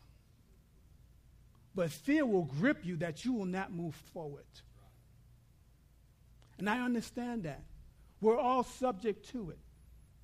But 1.75 1.91
fear 1.91 2.27
will 2.27 2.45
grip 2.45 2.85
you 2.85 2.97
that 2.99 3.25
you 3.25 3.33
will 3.33 3.47
not 3.47 3.73
move 3.73 3.95
forward. 4.13 4.45
And 6.59 6.69
I 6.69 6.81
understand 6.85 7.45
that. 7.45 7.63
We're 8.21 8.39
all 8.39 8.63
subject 8.63 9.29
to 9.31 9.51
it. 9.51 9.59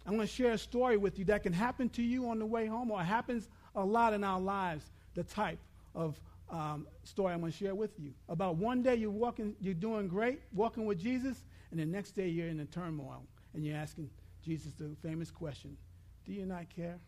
I'm 0.07 0.15
going 0.15 0.27
to 0.27 0.33
share 0.33 0.53
a 0.53 0.59
story 0.59 0.97
with 0.97 1.19
you 1.19 1.25
that 1.27 1.43
can 1.43 1.53
happen 1.53 1.89
to 1.91 2.03
you 2.03 2.31
on 2.31 2.39
the 2.39 2.47
way 2.47 2.67
home 2.67 2.91
or 2.91 3.03
happens 3.03 3.49
a 3.75 3.85
lot 3.85 4.13
in 4.13 4.25
our 4.25 4.41
lives, 4.41 4.85
the 5.15 5.25
type 5.25 5.59
of 5.95 6.19
um, 6.51 6.87
story 7.05 7.33
I'm 7.33 7.41
going 7.41 7.53
to 7.53 7.59
share 7.59 7.75
with 7.75 7.99
you. 7.99 8.13
About 8.29 8.57
one 8.57 8.83
day 8.83 8.95
you're 8.95 9.11
walking, 9.11 9.55
you're 9.61 9.75
doing 9.75 10.09
great, 10.09 10.41
walking 10.53 10.87
with 10.87 10.99
Jesus, 10.99 11.45
and 11.71 11.79
the 11.79 11.87
next 11.87 12.13
day 12.13 12.29
you're 12.29 12.49
in 12.49 12.61
a 12.61 12.65
turmoil 12.65 13.25
and 13.55 13.65
you're 13.65 13.77
asking 13.77 14.11
Jesus 14.43 14.73
the 14.79 14.97
famous 15.03 15.31
question 15.31 15.77
Do 16.25 16.33
you 16.33 16.47
not 16.47 16.69
care? 16.75 16.99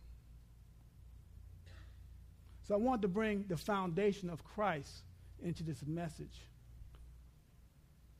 So 2.67 2.75
I 2.75 2.79
want 2.79 3.03
to 3.03 3.09
bring 3.09 3.45
the 3.49 3.57
foundation 3.57 4.31
of 4.31 4.45
Christ 4.45 5.03
into 5.43 5.63
this 5.63 5.83
message. 5.87 6.39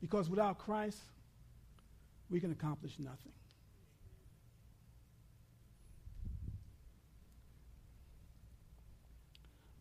Because 0.01 0.31
without 0.31 0.59
Christ, 0.59 0.99
we 2.31 2.41
can 2.41 2.51
accomplish 2.51 2.99
nothing. 2.99 3.33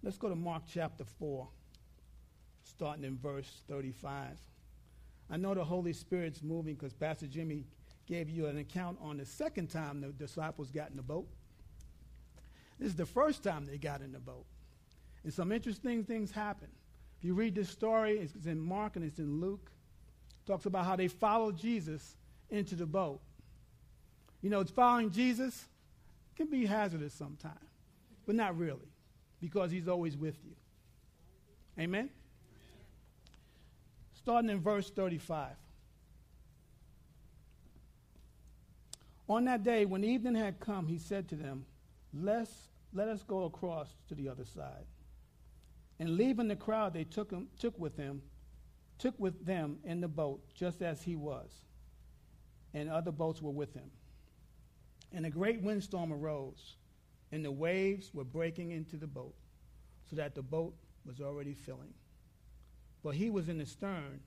Let's 0.01 0.17
go 0.17 0.29
to 0.29 0.35
Mark 0.35 0.63
chapter 0.71 1.03
4, 1.03 1.45
starting 2.63 3.03
in 3.03 3.17
verse 3.17 3.63
35. 3.67 4.37
I 5.29 5.37
know 5.37 5.53
the 5.53 5.63
Holy 5.63 5.91
Spirit's 5.91 6.41
moving 6.41 6.75
because 6.75 6.93
Pastor 6.93 7.27
Jimmy 7.27 7.65
gave 8.07 8.29
you 8.29 8.45
an 8.45 8.57
account 8.59 8.97
on 9.01 9.17
the 9.17 9.25
second 9.25 9.67
time 9.67 9.99
the 9.99 10.07
disciples 10.07 10.71
got 10.71 10.89
in 10.89 10.95
the 10.95 11.03
boat. 11.03 11.27
This 12.79 12.87
is 12.87 12.95
the 12.95 13.05
first 13.05 13.43
time 13.43 13.65
they 13.65 13.77
got 13.77 14.01
in 14.01 14.13
the 14.13 14.19
boat. 14.19 14.45
And 15.25 15.33
some 15.33 15.51
interesting 15.51 16.05
things 16.05 16.31
happen. 16.31 16.69
If 17.17 17.25
you 17.25 17.33
read 17.33 17.53
this 17.53 17.69
story, 17.69 18.19
it's 18.19 18.45
in 18.45 18.57
Mark 18.57 18.95
and 18.95 19.03
it's 19.03 19.19
in 19.19 19.41
Luke. 19.41 19.69
It 20.29 20.47
talks 20.47 20.65
about 20.65 20.85
how 20.85 20.95
they 20.95 21.09
followed 21.09 21.57
Jesus 21.57 22.15
into 22.49 22.75
the 22.75 22.85
boat. 22.85 23.19
You 24.41 24.49
know, 24.49 24.63
following 24.63 25.11
Jesus 25.11 25.65
can 26.37 26.49
be 26.49 26.65
hazardous 26.65 27.13
sometimes, 27.13 27.59
but 28.25 28.35
not 28.35 28.57
really 28.57 28.87
because 29.41 29.71
he's 29.71 29.87
always 29.87 30.17
with 30.17 30.37
you. 30.43 30.55
Amen? 31.81 32.09
Starting 34.13 34.49
in 34.49 34.59
verse 34.59 34.89
35. 34.89 35.51
On 39.29 39.45
that 39.45 39.63
day, 39.63 39.85
when 39.85 40.03
evening 40.03 40.35
had 40.35 40.59
come, 40.59 40.87
he 40.87 40.97
said 40.97 41.29
to 41.29 41.35
them, 41.35 41.65
Let's, 42.13 42.51
Let 42.93 43.07
us 43.07 43.23
go 43.23 43.43
across 43.43 43.87
to 44.07 44.15
the 44.15 44.27
other 44.27 44.45
side. 44.45 44.85
And 45.99 46.17
leaving 46.17 46.47
the 46.47 46.55
crowd, 46.55 46.93
they 46.93 47.03
took, 47.03 47.29
him, 47.29 47.47
took 47.59 47.77
with 47.77 47.95
him, 47.95 48.21
took 48.97 49.17
with 49.19 49.45
them 49.45 49.77
in 49.83 50.01
the 50.01 50.07
boat, 50.07 50.41
just 50.55 50.81
as 50.81 51.03
he 51.03 51.15
was. 51.15 51.61
And 52.73 52.89
other 52.89 53.11
boats 53.11 53.41
were 53.41 53.51
with 53.51 53.73
him. 53.73 53.91
And 55.13 55.25
a 55.25 55.29
great 55.29 55.61
windstorm 55.61 56.11
arose 56.11 56.75
and 57.31 57.45
the 57.45 57.51
waves 57.51 58.13
were 58.13 58.23
breaking 58.23 58.71
into 58.71 58.97
the 58.97 59.07
boat, 59.07 59.35
so 60.09 60.15
that 60.15 60.35
the 60.35 60.41
boat 60.41 60.73
was 61.05 61.21
already 61.21 61.53
filling. 61.53 61.93
But 63.03 63.15
he 63.15 63.29
was 63.29 63.49
in 63.49 63.57
the 63.57 63.65
stern, 63.65 64.19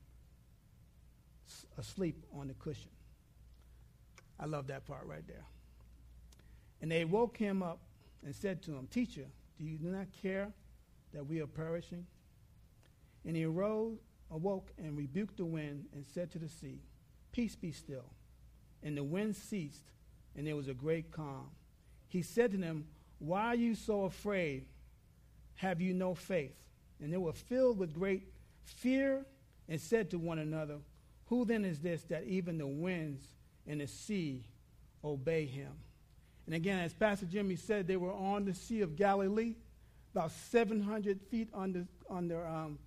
asleep 1.76 2.25
on 2.35 2.49
the 2.49 2.54
cushion. 2.54 2.90
I 4.38 4.47
love 4.47 4.68
that 4.68 4.87
part 4.87 5.06
right 5.06 5.26
there. 5.26 5.44
And 6.80 6.90
they 6.90 7.04
woke 7.04 7.37
him 7.37 7.62
up 7.62 7.80
and 8.25 8.35
said 8.35 8.62
to 8.62 8.73
him, 8.73 8.87
Teacher, 8.90 9.26
do 9.59 9.64
you 9.64 9.78
not 9.80 10.06
care 10.23 10.52
that 11.12 11.26
we 11.26 11.40
are 11.40 11.47
perishing? 11.47 12.06
And 13.25 13.37
he 13.37 13.44
arose, 13.44 13.99
awoke, 14.30 14.73
and 14.78 14.97
rebuked 14.97 15.37
the 15.37 15.44
wind 15.44 15.85
and 15.94 16.04
said 16.04 16.30
to 16.32 16.38
the 16.38 16.49
sea, 16.49 16.80
Peace 17.30 17.54
be 17.54 17.71
still. 17.71 18.11
And 18.82 18.97
the 18.97 19.04
wind 19.04 19.37
ceased, 19.37 19.85
and 20.37 20.47
there 20.47 20.56
was 20.56 20.68
a 20.68 20.75
great 20.75 21.12
calm 21.12 21.50
he 22.12 22.21
said 22.21 22.50
to 22.50 22.59
them, 22.59 22.85
Why 23.21 23.47
are 23.47 23.54
you 23.54 23.75
so 23.75 24.04
afraid? 24.04 24.66
Have 25.54 25.81
you 25.81 25.95
no 25.95 26.14
faith? 26.14 26.54
And 27.00 27.11
they 27.11 27.16
were 27.16 27.33
filled 27.33 27.78
with 27.78 27.95
great 27.95 28.25
fear 28.64 29.25
and 29.66 29.81
said 29.81 30.11
to 30.11 30.19
one 30.19 30.38
another, 30.38 30.76
Who 31.28 31.47
then 31.47 31.64
is 31.64 31.78
this 31.78 32.02
that 32.04 32.25
even 32.25 32.59
the 32.59 32.66
winds 32.66 33.25
and 33.66 33.81
the 33.81 33.87
sea 33.87 34.45
obey 35.02 35.47
him? 35.47 35.73
And 36.45 36.54
again, 36.54 36.81
as 36.81 36.92
Pastor 36.92 37.25
Jimmy 37.25 37.57
said, 37.57 37.87
they 37.87 37.97
were 37.97 38.12
on 38.12 38.45
the 38.45 38.52
Sea 38.52 38.83
of 38.83 38.95
Galilee, 38.95 39.54
about 40.14 40.33
700 40.33 41.19
feet 41.31 41.49
under, 41.54 41.87
under 42.11 42.47
um, 42.47 42.78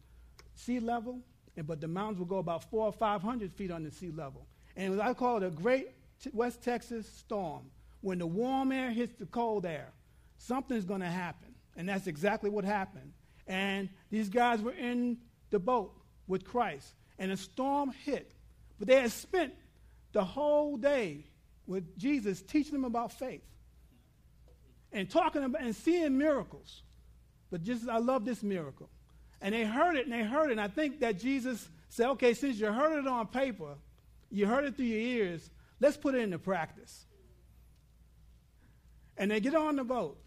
sea 0.53 0.79
level, 0.79 1.17
and, 1.57 1.65
but 1.65 1.81
the 1.81 1.87
mountains 1.87 2.19
will 2.19 2.27
go 2.27 2.37
about 2.37 2.69
four 2.69 2.85
or 2.85 2.93
500 2.93 3.51
feet 3.53 3.71
under 3.71 3.89
sea 3.89 4.11
level. 4.11 4.45
And 4.75 5.01
I 5.01 5.15
call 5.15 5.37
it 5.37 5.43
a 5.43 5.49
great 5.49 5.87
West 6.31 6.61
Texas 6.61 7.09
storm 7.09 7.63
when 8.05 8.19
the 8.19 8.27
warm 8.27 8.71
air 8.71 8.91
hits 8.91 9.15
the 9.15 9.25
cold 9.25 9.65
air, 9.65 9.91
something's 10.37 10.85
going 10.85 11.01
to 11.01 11.07
happen. 11.07 11.55
And 11.75 11.89
that's 11.89 12.05
exactly 12.05 12.51
what 12.51 12.63
happened. 12.63 13.13
And 13.47 13.89
these 14.11 14.29
guys 14.29 14.61
were 14.61 14.73
in 14.73 15.17
the 15.49 15.57
boat 15.57 15.91
with 16.27 16.45
Christ, 16.45 16.93
and 17.17 17.31
a 17.31 17.37
storm 17.37 17.91
hit. 18.03 18.31
But 18.77 18.89
they 18.89 19.01
had 19.01 19.11
spent 19.11 19.53
the 20.11 20.23
whole 20.23 20.77
day 20.77 21.25
with 21.65 21.97
Jesus 21.97 22.43
teaching 22.43 22.73
them 22.73 22.85
about 22.85 23.11
faith 23.11 23.41
and 24.91 25.09
talking 25.09 25.43
about 25.43 25.63
and 25.63 25.75
seeing 25.75 26.15
miracles. 26.15 26.83
But 27.49 27.63
just 27.63 27.89
I 27.89 27.97
love 27.97 28.23
this 28.23 28.43
miracle. 28.43 28.89
And 29.41 29.55
they 29.55 29.63
heard 29.63 29.95
it 29.95 30.05
and 30.05 30.13
they 30.13 30.23
heard 30.23 30.49
it. 30.49 30.51
And 30.51 30.61
I 30.61 30.67
think 30.67 30.99
that 30.99 31.19
Jesus 31.19 31.67
said, 31.89 32.09
okay, 32.09 32.35
since 32.35 32.59
you 32.59 32.67
heard 32.67 32.99
it 32.99 33.07
on 33.07 33.25
paper, 33.27 33.77
you 34.29 34.45
heard 34.45 34.65
it 34.65 34.75
through 34.75 34.85
your 34.85 34.99
ears, 34.99 35.49
let's 35.79 35.97
put 35.97 36.13
it 36.13 36.19
into 36.19 36.37
practice. 36.37 37.04
And 39.17 39.31
they 39.31 39.39
get 39.39 39.55
on 39.55 39.75
the 39.75 39.83
boat. 39.83 40.17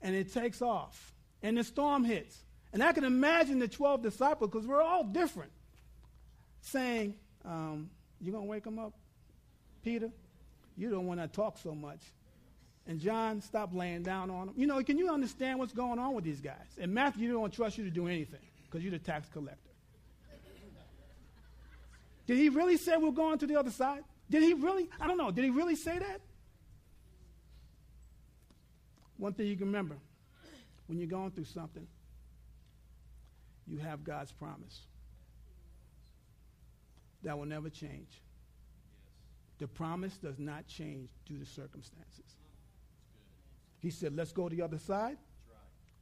And 0.00 0.14
it 0.14 0.32
takes 0.32 0.62
off. 0.62 1.12
And 1.42 1.56
the 1.56 1.64
storm 1.64 2.04
hits. 2.04 2.36
And 2.72 2.82
I 2.82 2.92
can 2.92 3.04
imagine 3.04 3.58
the 3.58 3.68
12 3.68 4.02
disciples, 4.02 4.50
because 4.50 4.66
we're 4.66 4.82
all 4.82 5.04
different, 5.04 5.52
saying, 6.60 7.14
um, 7.44 7.90
You 8.20 8.32
going 8.32 8.44
to 8.44 8.50
wake 8.50 8.64
them 8.64 8.78
up, 8.78 8.92
Peter? 9.82 10.10
You 10.76 10.90
don't 10.90 11.06
want 11.06 11.20
to 11.20 11.28
talk 11.28 11.58
so 11.58 11.74
much. 11.74 12.00
And 12.86 13.00
John, 13.00 13.40
stop 13.42 13.74
laying 13.74 14.02
down 14.02 14.30
on 14.30 14.46
them. 14.46 14.54
You 14.56 14.66
know, 14.66 14.82
can 14.82 14.96
you 14.96 15.10
understand 15.10 15.58
what's 15.58 15.72
going 15.72 15.98
on 15.98 16.14
with 16.14 16.24
these 16.24 16.40
guys? 16.40 16.78
And 16.80 16.94
Matthew, 16.94 17.26
you 17.26 17.32
don't 17.32 17.52
trust 17.52 17.76
you 17.76 17.84
to 17.84 17.90
do 17.90 18.06
anything 18.06 18.40
because 18.64 18.82
you're 18.82 18.92
the 18.92 18.98
tax 18.98 19.28
collector. 19.28 19.68
Did 22.26 22.36
he 22.36 22.50
really 22.50 22.76
say 22.76 22.96
we're 22.96 23.10
going 23.10 23.38
to 23.38 23.46
the 23.46 23.56
other 23.56 23.70
side? 23.70 24.04
Did 24.30 24.42
he 24.42 24.52
really? 24.52 24.88
I 25.00 25.06
don't 25.06 25.16
know. 25.16 25.30
Did 25.30 25.44
he 25.44 25.50
really 25.50 25.76
say 25.76 25.98
that? 25.98 26.20
One 29.18 29.34
thing 29.34 29.46
you 29.46 29.56
can 29.56 29.66
remember 29.66 29.96
when 30.86 30.98
you're 30.98 31.08
going 31.08 31.32
through 31.32 31.44
something, 31.44 31.86
you 33.66 33.78
have 33.78 34.02
God's 34.04 34.32
promise 34.32 34.80
that 37.22 37.36
will 37.36 37.46
never 37.46 37.68
change. 37.68 38.22
The 39.58 39.66
promise 39.66 40.16
does 40.18 40.38
not 40.38 40.66
change 40.66 41.10
due 41.26 41.38
to 41.38 41.44
circumstances. 41.44 42.36
He 43.80 43.90
said, 43.90 44.16
let's 44.16 44.32
go 44.32 44.48
to 44.48 44.56
the 44.56 44.62
other 44.62 44.78
side. 44.78 45.18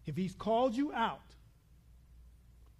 If 0.07 0.17
he's 0.17 0.35
called 0.35 0.77
you 0.77 0.93
out 0.93 1.35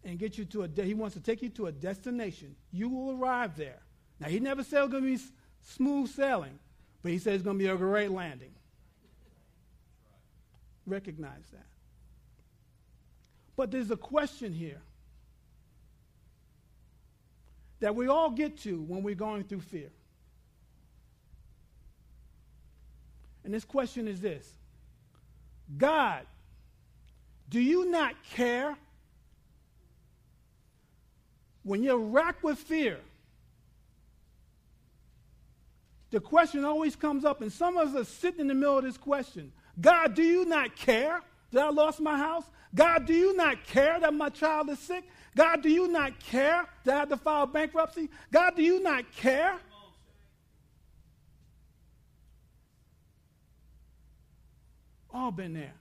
and 0.05 0.19
get 0.19 0.39
you 0.39 0.45
to 0.45 0.63
a, 0.63 0.69
de- 0.69 0.85
he 0.85 0.95
wants 0.95 1.17
to 1.17 1.21
take 1.21 1.43
you 1.43 1.49
to 1.51 1.67
a 1.67 1.73
destination, 1.73 2.55
you 2.71 2.89
will 2.89 3.19
arrive 3.19 3.57
there. 3.57 3.81
Now, 4.21 4.29
he 4.29 4.39
never 4.39 4.63
said 4.63 4.85
it's 4.85 4.93
going 4.93 5.03
to 5.03 5.17
be 5.17 5.23
smooth 5.63 6.09
sailing, 6.11 6.59
but 7.03 7.11
he 7.11 7.19
said 7.19 7.35
it's 7.35 7.43
going 7.43 7.59
to 7.59 7.65
be 7.65 7.69
a 7.69 7.77
great 7.77 8.11
landing. 8.11 8.53
Recognize 10.87 11.45
that. 11.53 11.67
But 13.57 13.71
there's 13.71 13.91
a 13.91 13.97
question 13.97 14.53
here 14.53 14.81
that 17.81 17.95
we 17.95 18.09
all 18.09 18.31
get 18.31 18.59
to 18.59 18.83
when 18.83 19.03
we're 19.03 19.15
going 19.15 19.45
through 19.45 19.61
fear. 19.61 19.91
And 23.45 23.55
this 23.55 23.65
question 23.65 24.09
is 24.09 24.21
this 24.21 24.53
God, 25.77 26.27
do 27.49 27.61
you 27.61 27.91
not 27.91 28.15
care 28.33 28.77
when 31.63 31.83
you're 31.83 31.99
racked 31.99 32.43
with 32.43 32.59
fear? 32.59 32.99
The 36.11 36.21
question 36.21 36.65
always 36.65 36.95
comes 36.95 37.25
up, 37.25 37.41
and 37.41 37.53
some 37.53 37.77
of 37.77 37.95
us 37.95 38.01
are 38.01 38.05
sitting 38.05 38.41
in 38.41 38.47
the 38.47 38.55
middle 38.55 38.79
of 38.79 38.85
this 38.85 38.97
question 38.97 39.53
God, 39.81 40.15
do 40.15 40.23
you 40.23 40.45
not 40.45 40.75
care 40.77 41.21
that 41.53 41.65
I 41.67 41.71
lost 41.71 42.01
my 42.01 42.17
house? 42.17 42.45
God, 42.75 43.07
do 43.07 43.15
you 43.15 43.37
not 43.37 43.65
care 43.65 43.99
that 44.01 44.13
my 44.13 44.29
child 44.29 44.69
is 44.71 44.79
sick? 44.79 45.05
God, 45.35 45.63
do 45.63 45.69
you 45.69 45.89
not 45.89 46.19
care 46.19 46.67
that 46.85 46.95
I 46.95 46.99
have 47.01 47.09
to 47.11 47.17
file 47.17 47.47
bankruptcy? 47.47 48.09
God, 48.33 48.57
do 48.57 48.63
you 48.63 48.83
not 48.83 49.11
care? 49.13 49.57
All 55.13 55.31
been 55.31 55.55
there. 55.55 55.75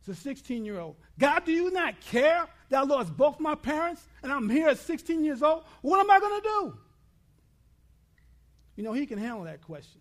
It's 0.00 0.18
a 0.18 0.20
16 0.20 0.64
year 0.64 0.80
old. 0.80 0.96
God, 1.18 1.44
do 1.44 1.52
you 1.52 1.70
not 1.70 2.00
care 2.00 2.46
that 2.70 2.80
I 2.80 2.82
lost 2.82 3.16
both 3.16 3.38
my 3.38 3.54
parents 3.54 4.06
and 4.22 4.32
I'm 4.32 4.48
here 4.48 4.68
at 4.68 4.78
16 4.78 5.24
years 5.24 5.42
old? 5.42 5.64
What 5.80 6.00
am 6.00 6.10
I 6.10 6.18
going 6.18 6.40
to 6.40 6.48
do? 6.48 6.78
You 8.76 8.84
know, 8.84 8.92
he 8.92 9.06
can 9.06 9.18
handle 9.18 9.44
that 9.44 9.62
question. 9.62 10.00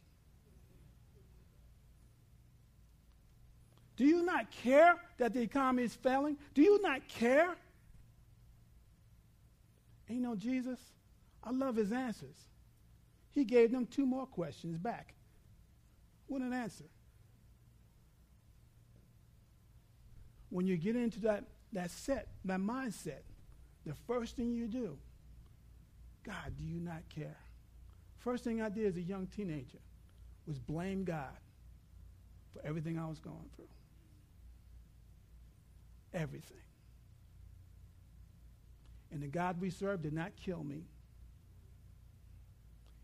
Do 3.98 4.06
you 4.06 4.24
not 4.24 4.50
care 4.52 4.96
that 5.18 5.34
the 5.34 5.42
economy 5.42 5.84
is 5.84 5.94
failing? 5.94 6.38
Do 6.54 6.62
you 6.62 6.82
not 6.82 7.08
care? 7.08 7.56
And 10.08 10.18
you 10.18 10.24
know, 10.24 10.36
Jesus, 10.36 10.80
I 11.44 11.52
love 11.52 11.76
his 11.76 11.92
answers. 11.92 12.36
He 13.32 13.44
gave 13.44 13.72
them 13.72 13.86
two 13.86 14.06
more 14.06 14.26
questions 14.26 14.78
back. 14.78 15.14
What 16.28 16.42
an 16.42 16.54
answer. 16.54 16.86
When 20.50 20.68
you 20.68 20.78
get 20.78 20.96
into 20.96 21.20
that, 21.22 21.46
that 21.74 21.92
set, 21.92 22.28
that 22.46 22.60
mindset, 22.60 23.24
the 23.86 23.94
first 24.08 24.36
thing 24.36 24.54
you 24.54 24.68
do, 24.68 24.98
God, 26.24 26.58
do 26.58 26.64
you 26.64 26.80
not 26.80 27.04
care? 27.14 27.38
First 28.20 28.44
thing 28.44 28.62
I 28.62 28.70
did 28.70 28.86
as 28.86 28.98
a 28.98 29.02
young 29.02 29.28
teenager 29.28 29.80
was 30.46 30.60
blame 30.60 31.04
God 31.04 31.38
for 32.54 32.66
everything 32.66 33.00
I 33.00 33.08
was 33.08 33.20
going 33.20 33.50
through 33.56 33.66
everything. 36.14 36.58
And 39.12 39.22
the 39.22 39.28
God 39.28 39.60
we 39.60 39.70
serve 39.70 40.02
did 40.02 40.14
not 40.14 40.36
kill 40.36 40.64
me. 40.64 40.86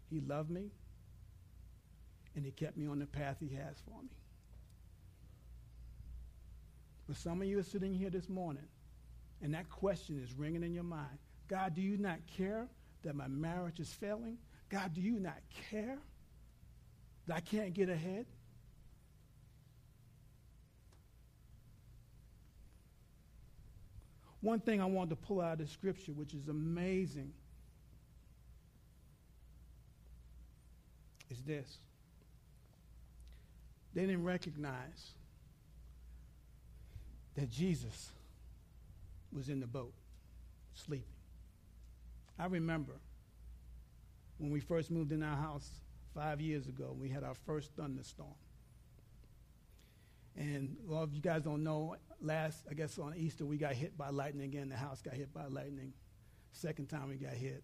He 0.10 0.22
loved 0.22 0.50
me, 0.50 0.72
and 2.36 2.46
He 2.46 2.52
kept 2.52 2.78
me 2.78 2.88
on 2.88 3.00
the 3.00 3.06
path 3.06 3.38
He 3.40 3.54
has 3.56 3.76
for 3.86 4.02
me. 4.02 4.10
But 7.08 7.18
some 7.18 7.42
of 7.42 7.48
you 7.48 7.60
are 7.60 7.64
sitting 7.64 7.94
here 7.94 8.10
this 8.10 8.30
morning, 8.30 8.68
and 9.42 9.54
that 9.54 9.70
question 9.70 10.22
is 10.24 10.34
ringing 10.34 10.64
in 10.64 10.74
your 10.74 10.84
mind 10.84 11.18
God, 11.48 11.76
do 11.76 11.82
you 11.82 11.98
not 11.98 12.20
care 12.36 12.68
that 13.04 13.16
my 13.16 13.28
marriage 13.28 13.80
is 13.80 13.92
failing? 13.92 14.38
God, 14.70 14.94
do 14.94 15.02
you 15.02 15.20
not 15.20 15.38
care 15.70 15.98
that 17.26 17.38
I 17.38 17.40
can't 17.40 17.74
get 17.74 17.90
ahead? 17.90 18.26
One 24.42 24.60
thing 24.60 24.82
I 24.82 24.86
wanted 24.86 25.10
to 25.12 25.16
pull 25.16 25.42
out 25.42 25.54
of 25.54 25.60
the 25.60 25.68
scripture, 25.68 26.12
which 26.14 26.34
is 26.34 26.48
amazing, 26.48 27.34
is 31.30 31.42
this. 31.42 31.78
They 33.94 34.02
didn't 34.02 34.24
recognize 34.24 35.12
that 37.36 37.50
Jesus 37.50 38.12
was 39.32 39.50
in 39.50 39.60
the 39.60 39.68
boat, 39.68 39.94
sleeping. 40.74 41.06
I 42.40 42.46
remember 42.46 42.94
when 44.38 44.52
we 44.52 44.60
first 44.60 44.92
moved 44.92 45.12
in 45.12 45.24
our 45.24 45.36
house 45.36 45.70
five 46.14 46.40
years 46.40 46.68
ago, 46.68 46.96
we 47.00 47.10
had 47.10 47.24
our 47.24 47.36
first 47.46 47.72
thunderstorm. 47.76 48.36
And 50.38 50.78
a 50.88 50.94
lot 50.94 51.04
of 51.04 51.14
you 51.14 51.22
guys 51.22 51.42
don't 51.42 51.64
know, 51.64 51.96
last, 52.22 52.66
I 52.70 52.76
guess 52.76 53.00
on 53.00 53.16
Easter, 53.18 53.46
we 53.46 53.58
got 53.58 53.74
hit 53.74 53.98
by 53.98 54.10
lightning 54.10 54.46
again. 54.46 54.70
The 54.70 54.78
house 54.78 55.02
got 55.02 55.16
hit 55.16 55.34
by 55.34 55.48
lightning. 55.48 55.94
Second 56.52 56.90
time 56.90 57.10
we 57.10 57.16
got 57.16 57.34
hit. 57.34 57.64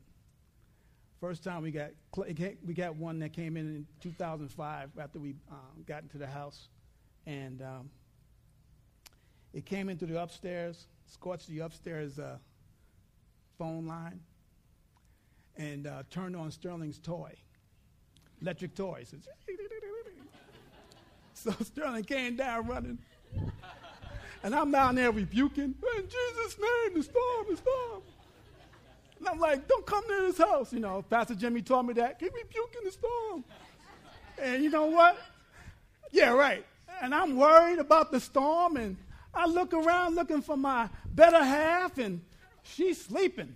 First 1.22 1.44
time 1.44 1.62
we 1.62 1.72
got, 1.72 1.92
we 2.18 2.74
got 2.74 2.96
one 2.96 3.20
that 3.20 3.32
came 3.32 3.58
in 3.58 3.68
in 3.68 3.88
2005 4.02 4.90
after 5.00 5.20
we 5.20 5.36
um, 5.52 5.84
got 5.86 6.02
into 6.02 6.18
the 6.18 6.28
house. 6.28 6.68
And 7.28 7.62
um, 7.62 7.90
it 9.54 9.66
came 9.66 9.88
into 9.88 10.08
the 10.08 10.22
upstairs, 10.22 10.88
scorched 11.06 11.48
the 11.48 11.60
upstairs 11.60 12.18
uh, 12.18 12.38
phone 13.58 13.86
line, 13.86 14.20
and 15.56 15.86
uh, 15.86 16.04
turned 16.10 16.36
on 16.36 16.50
Sterling's 16.50 16.98
toy, 16.98 17.34
electric 18.42 18.76
toys. 18.76 19.10
So 19.12 19.18
Sterling 21.62 22.04
came 22.04 22.36
down 22.36 22.68
running. 22.68 23.00
And 24.44 24.54
I'm 24.54 24.72
down 24.72 24.96
there 24.96 25.12
rebuking, 25.12 25.74
in 25.98 26.04
Jesus' 26.04 26.58
name, 26.60 26.98
the 26.98 27.04
storm, 27.04 27.46
the 27.50 27.56
storm. 27.56 28.02
And 29.20 29.30
I'm 29.30 29.40
like, 29.40 29.70
don't 29.70 29.86
come 29.86 30.04
near 30.10 30.24
this 30.24 30.38
house. 30.38 30.74
You 30.74 30.82
know, 30.82 31.02
Pastor 31.02 31.34
Jimmy 31.34 31.62
told 31.62 31.88
me 31.88 31.94
that. 31.94 32.20
Keep 32.20 32.34
rebuking 32.34 32.82
the 32.84 32.92
storm. 32.92 33.46
And 34.42 34.62
you 34.62 34.70
know 34.70 34.88
what? 34.88 35.18
Yeah, 36.12 36.32
right. 36.34 36.66
And 37.02 37.16
I'm 37.16 37.38
worried 37.38 37.80
about 37.80 38.12
the 38.12 38.20
storm, 38.20 38.76
and 38.76 38.98
I 39.34 39.46
look 39.46 39.74
around 39.74 40.16
looking 40.16 40.42
for 40.42 40.58
my 40.58 40.90
better 41.14 41.42
half, 41.42 41.98
and 41.98 42.22
she's 42.64 43.02
sleeping. 43.02 43.56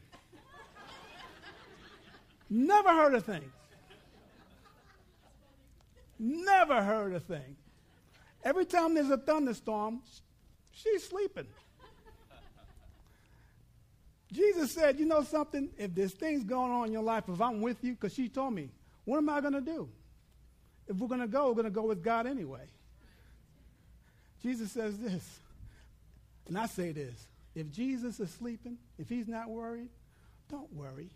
Never 2.49 2.89
heard 2.89 3.13
a 3.13 3.19
thing. 3.19 3.51
Never 6.17 6.81
heard 6.81 7.13
a 7.13 7.19
thing. 7.19 7.56
Every 8.47 8.63
time 8.63 8.93
there's 8.93 9.09
a 9.09 9.17
thunderstorm, 9.17 9.99
she's 10.71 11.03
sleeping. 11.03 11.47
Jesus 14.31 14.71
said, 14.71 14.97
You 14.97 15.05
know 15.05 15.21
something? 15.21 15.69
If 15.77 15.93
there's 15.93 16.13
things 16.13 16.45
going 16.45 16.71
on 16.71 16.87
in 16.87 16.93
your 16.93 17.03
life, 17.03 17.25
if 17.27 17.41
I'm 17.41 17.59
with 17.59 17.83
you, 17.83 17.91
because 17.91 18.13
she 18.13 18.29
told 18.29 18.53
me, 18.53 18.69
what 19.03 19.17
am 19.17 19.27
I 19.27 19.41
going 19.41 19.51
to 19.51 19.59
do? 19.59 19.89
If 20.87 20.95
we're 20.95 21.09
going 21.09 21.19
to 21.19 21.27
go, 21.27 21.49
we're 21.49 21.55
going 21.55 21.65
to 21.65 21.71
go 21.71 21.83
with 21.83 22.01
God 22.01 22.25
anyway. 22.25 22.63
Jesus 24.41 24.71
says 24.71 24.97
this, 24.97 25.39
and 26.47 26.57
I 26.57 26.67
say 26.67 26.93
this 26.93 27.27
if 27.53 27.69
Jesus 27.69 28.21
is 28.21 28.31
sleeping, 28.31 28.77
if 28.97 29.09
he's 29.09 29.27
not 29.27 29.49
worried, 29.49 29.89
don't 30.49 30.71
worry. 30.71 31.09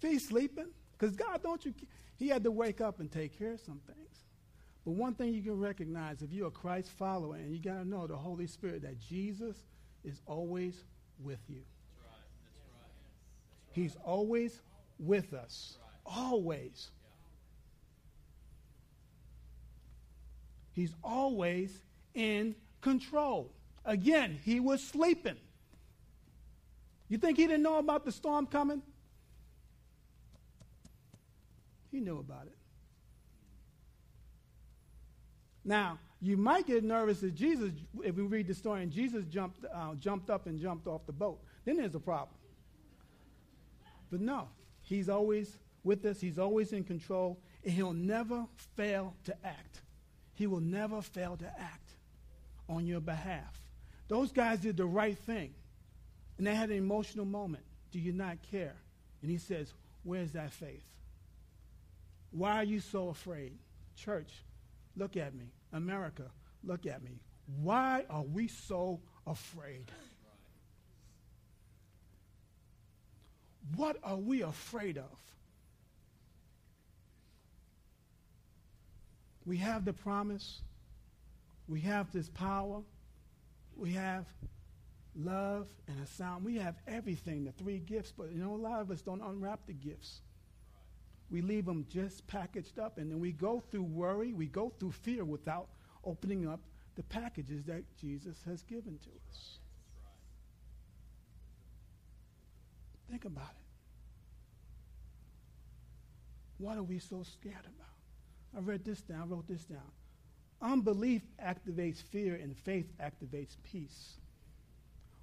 If 0.00 0.10
he's 0.10 0.26
sleeping, 0.26 0.68
because 0.98 1.14
God, 1.14 1.42
don't 1.42 1.62
you, 1.66 1.74
he 2.18 2.28
had 2.28 2.44
to 2.44 2.50
wake 2.50 2.80
up 2.80 2.98
and 2.98 3.12
take 3.12 3.38
care 3.38 3.52
of 3.52 3.60
some 3.60 3.82
things. 3.86 4.25
But 4.86 4.92
one 4.92 5.14
thing 5.14 5.34
you 5.34 5.42
can 5.42 5.58
recognize 5.58 6.22
if 6.22 6.32
you're 6.32 6.46
a 6.46 6.52
Christ 6.52 6.90
follower, 6.90 7.34
and 7.34 7.52
you 7.52 7.60
got 7.60 7.82
to 7.82 7.84
know 7.84 8.06
the 8.06 8.16
Holy 8.16 8.46
Spirit, 8.46 8.82
that 8.82 9.00
Jesus 9.00 9.56
is 10.04 10.20
always 10.26 10.84
with 11.18 11.40
you. 11.48 11.56
That's 11.56 12.12
right. 12.12 12.20
That's 12.44 12.60
right. 12.72 12.90
He's 13.72 13.96
always 14.04 14.60
with 15.00 15.34
us. 15.34 15.78
Always. 16.06 16.90
He's 20.72 20.94
always 21.02 21.76
in 22.14 22.54
control. 22.80 23.50
Again, 23.84 24.38
he 24.44 24.60
was 24.60 24.80
sleeping. 24.80 25.36
You 27.08 27.18
think 27.18 27.38
he 27.38 27.48
didn't 27.48 27.64
know 27.64 27.78
about 27.78 28.04
the 28.04 28.12
storm 28.12 28.46
coming? 28.46 28.82
He 31.90 31.98
knew 31.98 32.18
about 32.20 32.46
it. 32.46 32.55
Now, 35.66 35.98
you 36.22 36.36
might 36.36 36.66
get 36.66 36.84
nervous 36.84 37.22
if 37.22 37.34
Jesus, 37.34 37.72
if 38.02 38.14
we 38.14 38.22
read 38.22 38.46
the 38.46 38.54
story 38.54 38.84
and 38.84 38.92
Jesus 38.92 39.24
jumped, 39.26 39.64
uh, 39.64 39.94
jumped 39.96 40.30
up 40.30 40.46
and 40.46 40.58
jumped 40.58 40.86
off 40.86 41.04
the 41.06 41.12
boat. 41.12 41.40
Then 41.64 41.76
there's 41.76 41.94
a 41.94 42.00
problem. 42.00 42.38
But 44.10 44.20
no, 44.20 44.48
he's 44.82 45.08
always 45.08 45.58
with 45.82 46.04
us, 46.06 46.20
he's 46.20 46.38
always 46.38 46.72
in 46.72 46.84
control, 46.84 47.38
and 47.64 47.72
he'll 47.72 47.92
never 47.92 48.46
fail 48.76 49.14
to 49.24 49.36
act. 49.44 49.82
He 50.34 50.46
will 50.46 50.60
never 50.60 51.02
fail 51.02 51.36
to 51.36 51.46
act 51.46 51.90
on 52.68 52.86
your 52.86 53.00
behalf. 53.00 53.60
Those 54.08 54.30
guys 54.32 54.60
did 54.60 54.76
the 54.76 54.86
right 54.86 55.18
thing, 55.18 55.52
and 56.38 56.46
they 56.46 56.54
had 56.54 56.70
an 56.70 56.76
emotional 56.76 57.24
moment. 57.24 57.64
Do 57.90 57.98
you 57.98 58.12
not 58.12 58.38
care? 58.50 58.76
And 59.22 59.30
he 59.30 59.38
says, 59.38 59.72
Where's 60.04 60.32
that 60.32 60.52
faith? 60.52 60.84
Why 62.30 62.52
are 62.56 62.64
you 62.64 62.78
so 62.78 63.08
afraid? 63.08 63.58
Church, 63.96 64.30
look 64.96 65.16
at 65.16 65.34
me. 65.34 65.46
America, 65.72 66.30
look 66.64 66.86
at 66.86 67.02
me. 67.02 67.20
Why 67.62 68.04
are 68.10 68.22
we 68.22 68.48
so 68.48 69.00
afraid? 69.26 69.90
What 73.74 73.96
are 74.02 74.16
we 74.16 74.42
afraid 74.42 74.98
of? 74.98 75.18
We 79.44 79.58
have 79.58 79.84
the 79.84 79.92
promise. 79.92 80.60
We 81.68 81.80
have 81.82 82.12
this 82.12 82.28
power. 82.28 82.82
We 83.76 83.92
have 83.92 84.26
love 85.14 85.68
and 85.86 86.00
a 86.02 86.06
sound. 86.06 86.44
We 86.44 86.56
have 86.56 86.76
everything, 86.86 87.44
the 87.44 87.52
three 87.52 87.78
gifts, 87.78 88.12
but 88.16 88.32
you 88.32 88.42
know, 88.42 88.54
a 88.54 88.56
lot 88.56 88.80
of 88.80 88.90
us 88.90 89.02
don't 89.02 89.22
unwrap 89.22 89.66
the 89.66 89.72
gifts. 89.72 90.20
We 91.30 91.42
leave 91.42 91.64
them 91.66 91.86
just 91.90 92.26
packaged 92.26 92.78
up, 92.78 92.98
and 92.98 93.10
then 93.10 93.20
we 93.20 93.32
go 93.32 93.62
through 93.70 93.82
worry, 93.82 94.32
we 94.32 94.46
go 94.46 94.72
through 94.78 94.92
fear 94.92 95.24
without 95.24 95.68
opening 96.04 96.48
up 96.48 96.60
the 96.94 97.02
packages 97.02 97.64
that 97.64 97.82
Jesus 98.00 98.36
has 98.46 98.62
given 98.62 98.98
to 98.98 99.10
us. 99.28 99.58
Think 103.10 103.24
about 103.24 103.50
it. 103.50 103.66
What 106.58 106.78
are 106.78 106.82
we 106.82 106.98
so 106.98 107.22
scared 107.22 107.54
about? 107.56 108.56
I 108.56 108.60
read 108.60 108.84
this 108.84 109.02
down, 109.02 109.22
I 109.22 109.24
wrote 109.26 109.48
this 109.48 109.64
down. 109.64 109.92
Unbelief 110.62 111.22
activates 111.44 112.02
fear, 112.02 112.34
and 112.36 112.56
faith 112.56 112.86
activates 112.98 113.56
peace. 113.62 114.14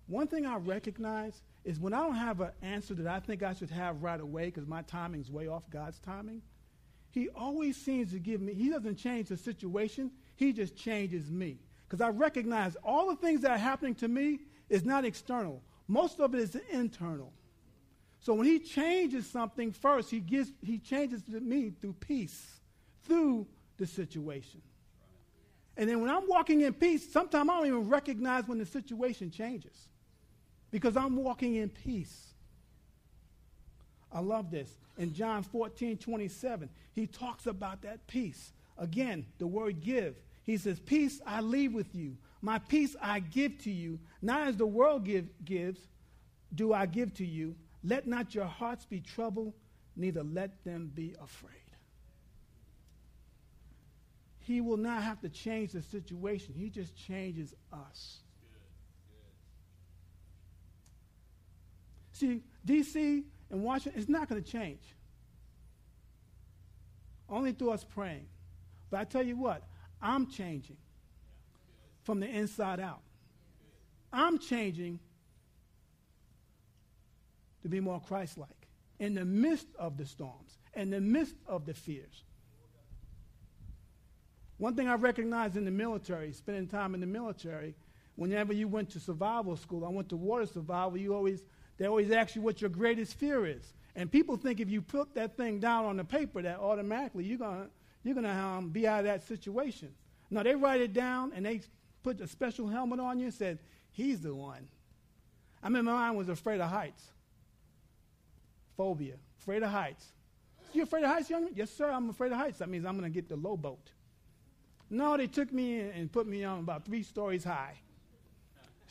One 0.08 0.28
thing 0.28 0.46
I 0.46 0.58
recognize 0.58 1.42
is 1.64 1.80
when 1.80 1.94
I 1.94 2.02
don't 2.02 2.16
have 2.16 2.42
an 2.42 2.52
answer 2.62 2.94
that 2.96 3.08
I 3.08 3.20
think 3.20 3.42
I 3.42 3.54
should 3.54 3.70
have 3.70 4.04
right 4.04 4.20
away 4.20 4.46
because 4.46 4.68
my 4.68 4.82
timing's 4.84 5.32
way 5.32 5.48
off 5.48 5.70
God's 5.70 6.00
timing, 6.00 6.42
He 7.12 7.30
always 7.30 7.78
seems 7.78 8.12
to 8.12 8.20
give 8.20 8.42
me, 8.42 8.54
He 8.54 8.70
doesn't 8.70 8.98
change 8.98 9.30
the 9.30 9.38
situation, 9.38 10.12
He 10.36 10.52
just 10.52 10.76
changes 10.76 11.32
me. 11.32 11.60
Because 11.88 12.02
I 12.02 12.10
recognize 12.10 12.76
all 12.84 13.10
the 13.10 13.16
things 13.16 13.42
that 13.42 13.52
are 13.52 13.58
happening 13.58 13.96
to 13.96 14.08
me 14.08 14.40
is 14.70 14.84
not 14.84 15.06
external, 15.06 15.62
most 15.88 16.20
of 16.20 16.34
it 16.34 16.40
is 16.40 16.58
internal. 16.72 17.32
So 18.20 18.34
when 18.34 18.46
He 18.46 18.60
changes 18.60 19.30
something 19.30 19.72
first, 19.72 20.10
He, 20.10 20.20
gives, 20.20 20.52
he 20.62 20.80
changes 20.80 21.28
me 21.28 21.72
through 21.80 21.94
peace, 21.94 22.60
through 23.06 23.48
the 23.78 23.88
situation. 23.88 24.62
And 25.76 25.90
then 25.90 26.02
when 26.02 26.10
I'm 26.10 26.28
walking 26.28 26.62
in 26.62 26.74
peace, 26.74 27.12
sometimes 27.12 27.50
I 27.50 27.58
don't 27.58 27.68
even 27.68 27.90
recognize 27.90 28.48
when 28.48 28.60
the 28.60 28.66
situation 28.66 29.32
changes 29.32 29.90
because 30.74 30.98
I'm 30.98 31.18
walking 31.18 31.54
in 31.58 31.70
peace. 31.70 32.34
I 34.12 34.22
love 34.22 34.50
this. 34.50 34.76
In 34.98 35.14
John 35.14 35.44
14, 35.44 36.00
27, 36.00 36.68
he 36.94 37.06
talks 37.06 37.46
about 37.46 37.84
that 37.84 38.08
peace. 38.08 38.52
Again, 38.80 39.28
the 39.38 39.46
word 39.46 39.82
give. 39.82 40.16
He 40.42 40.58
says, 40.58 40.80
Peace 40.80 41.22
I 41.28 41.42
leave 41.42 41.74
with 41.74 41.94
you. 41.94 42.18
My 42.42 42.58
peace 42.58 42.96
I 43.00 43.20
give 43.20 43.60
to 43.66 43.72
you. 43.72 44.00
Not 44.20 44.48
as 44.48 44.58
the 44.58 44.66
world 44.66 45.06
give, 45.06 45.28
gives, 45.46 45.80
do 46.56 46.74
I 46.74 46.88
give 46.88 47.14
to 47.16 47.26
you. 47.26 47.56
Let 47.84 48.08
not 48.08 48.34
your 48.34 48.46
hearts 48.46 48.84
be 48.84 49.00
troubled, 49.00 49.54
neither 49.96 50.24
let 50.24 50.64
them 50.64 50.92
be 50.96 51.14
afraid. 51.22 51.52
He 54.40 54.60
will 54.60 54.78
not 54.78 55.04
have 55.04 55.22
to 55.22 55.30
change 55.30 55.74
the 55.74 55.84
situation, 55.84 56.56
He 56.58 56.72
just 56.72 56.98
changes 56.98 57.54
us. 57.72 58.23
See, 62.14 62.42
D.C. 62.64 63.24
and 63.50 63.64
Washington 63.64 64.00
is 64.02 64.08
not 64.08 64.30
going 64.30 64.42
to 64.42 64.50
change. 64.50 64.96
Only 67.28 67.52
through 67.52 67.72
us 67.72 67.84
praying. 67.84 68.28
But 68.90 69.00
I 69.02 69.04
tell 69.04 69.24
you 69.24 69.36
what, 69.36 69.64
I'm 70.02 70.28
changing 70.28 70.78
from 72.04 72.20
the 72.20 72.28
inside 72.28 72.80
out. 72.80 73.02
I'm 74.12 74.38
changing 74.38 75.00
to 77.64 77.70
be 77.70 77.80
more 77.80 78.00
Christ 78.00 78.38
like 78.38 78.50
in 79.00 79.16
the 79.16 79.26
midst 79.26 79.68
of 79.80 79.98
the 79.98 80.06
storms, 80.06 80.60
in 80.76 80.92
the 80.92 81.02
midst 81.02 81.36
of 81.48 81.66
the 81.66 81.74
fears. 81.74 82.24
One 84.58 84.76
thing 84.76 84.88
I 84.88 84.94
recognized 84.94 85.58
in 85.58 85.66
the 85.66 85.72
military, 85.72 86.32
spending 86.32 86.68
time 86.68 86.94
in 86.94 87.02
the 87.02 87.08
military, 87.08 87.76
whenever 88.16 88.54
you 88.54 88.68
went 88.68 88.92
to 88.92 89.00
survival 89.00 89.58
school, 89.58 89.84
I 89.84 89.90
went 89.90 90.10
to 90.10 90.16
water 90.16 90.46
survival, 90.46 90.98
you 90.98 91.16
always 91.16 91.44
they 91.84 91.90
always 91.90 92.12
ask 92.12 92.34
you 92.34 92.42
what 92.42 92.62
your 92.62 92.70
greatest 92.70 93.20
fear 93.20 93.46
is. 93.46 93.74
And 93.98 94.10
people 94.10 94.38
think 94.38 94.62
if 94.62 94.70
you 94.70 94.82
put 94.82 95.14
that 95.16 95.36
thing 95.36 95.60
down 95.60 95.84
on 95.84 95.98
the 95.98 96.06
paper, 96.06 96.42
that 96.42 96.60
automatically 96.60 97.26
you're 97.26 97.38
going 97.38 97.68
you're 98.06 98.16
gonna 98.16 98.32
um, 98.32 98.70
be 98.70 98.88
out 98.88 99.00
of 99.00 99.06
that 99.06 99.28
situation. 99.28 99.90
No, 100.30 100.44
they 100.44 100.56
write 100.56 100.80
it 100.80 100.94
down 100.94 101.34
and 101.36 101.46
they 101.46 101.60
put 102.02 102.22
a 102.22 102.28
special 102.28 102.70
helmet 102.70 103.02
on 103.02 103.20
you 103.20 103.26
and 103.26 103.34
said, 103.34 103.60
he's 103.92 104.22
the 104.22 104.34
one. 104.34 104.70
I 105.62 105.68
my 105.68 105.82
mind 105.82 106.16
was 106.16 106.30
afraid 106.30 106.62
of 106.62 106.70
heights. 106.70 107.04
Phobia, 108.78 109.16
afraid 109.42 109.62
of 109.62 109.70
heights. 109.70 110.06
You 110.72 110.84
afraid 110.84 111.04
of 111.04 111.10
heights, 111.10 111.30
young 111.30 111.44
man? 111.44 111.54
Yes, 111.54 111.70
sir, 111.70 111.92
I'm 111.92 112.10
afraid 112.10 112.32
of 112.32 112.38
heights. 112.38 112.60
That 112.60 112.70
means 112.70 112.86
I'm 112.86 112.98
going 112.98 113.12
to 113.12 113.14
get 113.14 113.28
the 113.28 113.36
low 113.36 113.58
boat. 113.58 113.92
No, 114.90 115.18
they 115.18 115.28
took 115.28 115.52
me 115.52 115.82
and 115.82 116.10
put 116.10 116.28
me 116.28 116.46
on 116.46 116.60
about 116.60 116.86
three 116.86 117.04
stories 117.04 117.44
high 117.44 117.76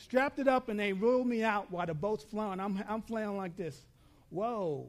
strapped 0.03 0.39
it 0.39 0.47
up, 0.47 0.69
and 0.69 0.79
they 0.79 0.93
rolled 0.93 1.27
me 1.27 1.43
out 1.43 1.71
while 1.71 1.85
the 1.85 1.93
boat's 1.93 2.23
flowing. 2.23 2.59
I'm, 2.59 2.83
I'm 2.87 3.01
flailing 3.01 3.37
like 3.37 3.55
this. 3.55 3.85
Whoa. 4.29 4.87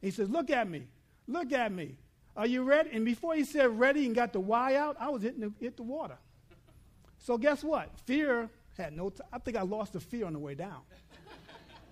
He 0.00 0.10
says, 0.10 0.28
Look 0.28 0.50
at 0.50 0.68
me. 0.68 0.82
Look 1.26 1.52
at 1.52 1.72
me. 1.72 1.96
Are 2.36 2.46
you 2.46 2.62
ready? 2.62 2.90
And 2.92 3.04
before 3.04 3.34
he 3.34 3.44
said 3.44 3.78
ready 3.78 4.06
and 4.06 4.14
got 4.14 4.32
the 4.32 4.40
Y 4.40 4.76
out, 4.76 4.96
I 5.00 5.08
was 5.10 5.22
hitting 5.22 5.40
the, 5.40 5.52
hit 5.60 5.76
the 5.76 5.82
water. 5.82 6.16
So 7.18 7.36
guess 7.36 7.62
what? 7.62 7.90
Fear 8.06 8.48
had 8.76 8.96
no 8.96 9.12
I 9.32 9.38
think 9.38 9.56
I 9.56 9.62
lost 9.62 9.92
the 9.92 10.00
fear 10.00 10.26
on 10.26 10.32
the 10.32 10.38
way 10.38 10.54
down. 10.54 10.80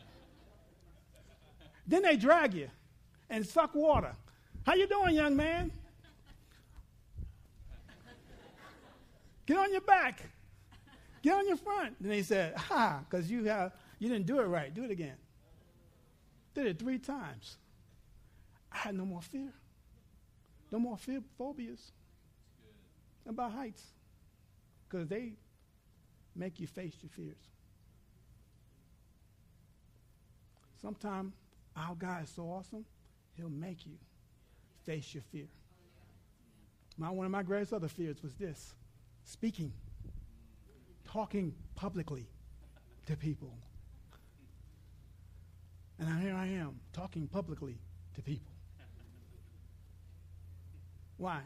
then 1.87 2.03
they 2.03 2.17
drag 2.17 2.55
you 2.55 2.69
and 3.29 3.47
suck 3.47 3.75
water. 3.75 4.13
How 4.65 4.75
you 4.75 4.87
doing, 4.87 5.15
young 5.15 5.37
man? 5.37 5.71
Get 9.47 9.57
on 9.57 9.73
your 9.73 9.81
back. 9.83 10.23
Get 11.23 11.35
on 11.35 11.49
your 11.49 11.57
front. 11.57 11.97
And 12.01 12.11
they 12.11 12.23
said, 12.23 12.55
ha, 12.57 13.01
because 13.09 13.31
you 13.31 13.45
have 13.45 13.73
you 13.99 14.09
didn't 14.09 14.27
do 14.27 14.39
it 14.41 14.45
right. 14.45 14.73
Do 14.73 14.85
it 14.85 14.91
again. 14.91 15.17
Did 16.55 16.67
it 16.67 16.79
three 16.79 16.99
times. 16.99 17.57
I 18.73 18.79
had 18.79 18.95
no 18.95 19.05
more 19.05 19.23
fear. 19.23 19.53
No 20.71 20.79
more 20.79 20.97
fear 20.97 21.21
phobias 21.37 21.93
about 23.27 23.53
heights. 23.53 23.83
Because 24.89 25.09
they 25.09 25.33
make 26.37 26.61
you 26.61 26.67
face 26.67 26.95
your 27.03 27.11
fears. 27.11 27.37
Sometimes 30.81 31.33
our 31.77 31.95
God 31.95 32.25
is 32.25 32.31
so 32.31 32.45
awesome, 32.45 32.85
he'll 33.37 33.49
make 33.49 33.87
you 33.87 33.95
face 34.85 35.13
your 35.15 35.23
fear. 35.33 35.49
My, 36.97 37.11
one 37.11 37.27
of 37.27 37.33
my 37.33 37.43
greatest 37.43 37.73
other 37.73 37.89
fears 37.89 38.23
was 38.23 38.35
this 38.35 38.75
speaking 39.25 39.73
talking 41.13 41.55
publicly 41.75 42.27
to 43.07 43.17
people. 43.17 43.53
And 45.99 46.21
here 46.21 46.35
I 46.35 46.47
am 46.47 46.79
talking 46.93 47.27
publicly 47.27 47.79
to 48.15 48.23
people. 48.23 48.53
Why? 51.17 51.41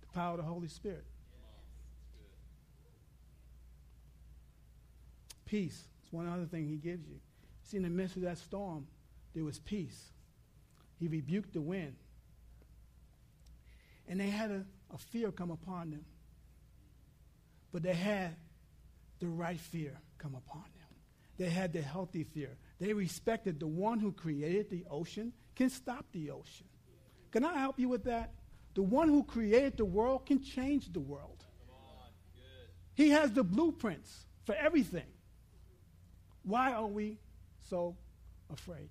The 0.00 0.06
power 0.14 0.32
of 0.32 0.38
the 0.38 0.44
Holy 0.44 0.68
Spirit. 0.68 1.04
Peace. 5.44 5.84
It's 6.02 6.12
one 6.12 6.28
other 6.28 6.46
thing 6.46 6.66
he 6.66 6.76
gives 6.76 7.06
you. 7.06 7.16
See, 7.64 7.76
in 7.76 7.82
the 7.82 7.90
midst 7.90 8.16
of 8.16 8.22
that 8.22 8.38
storm, 8.38 8.86
there 9.34 9.44
was 9.44 9.58
peace. 9.58 10.12
He 10.98 11.08
rebuked 11.08 11.52
the 11.52 11.60
wind. 11.60 11.96
And 14.06 14.18
they 14.18 14.30
had 14.30 14.50
a, 14.50 14.64
a 14.94 14.98
fear 14.98 15.30
come 15.30 15.50
upon 15.50 15.90
them. 15.90 16.04
But 17.72 17.82
they 17.82 17.92
had 17.92 18.36
the 19.20 19.28
right 19.28 19.58
fear 19.58 20.00
come 20.18 20.34
upon 20.34 20.62
them. 20.62 20.88
They 21.38 21.50
had 21.50 21.72
the 21.72 21.82
healthy 21.82 22.24
fear. 22.24 22.56
They 22.80 22.92
respected 22.92 23.60
the 23.60 23.66
one 23.66 24.00
who 24.00 24.12
created 24.12 24.70
the 24.70 24.84
ocean 24.90 25.32
can 25.58 25.70
stop 25.70 26.06
the 26.12 26.30
ocean. 26.30 26.66
Can 27.32 27.44
I 27.44 27.58
help 27.58 27.80
you 27.80 27.88
with 27.88 28.04
that? 28.04 28.32
The 28.74 28.82
one 28.82 29.08
who 29.08 29.24
created 29.24 29.76
the 29.76 29.84
world 29.84 30.24
can 30.24 30.40
change 30.40 30.92
the 30.92 31.00
world. 31.00 31.44
He 32.94 33.10
has 33.10 33.32
the 33.32 33.42
blueprints 33.42 34.26
for 34.44 34.54
everything. 34.54 35.06
Why 36.44 36.72
are 36.72 36.86
we 36.86 37.18
so 37.68 37.96
afraid? 38.52 38.88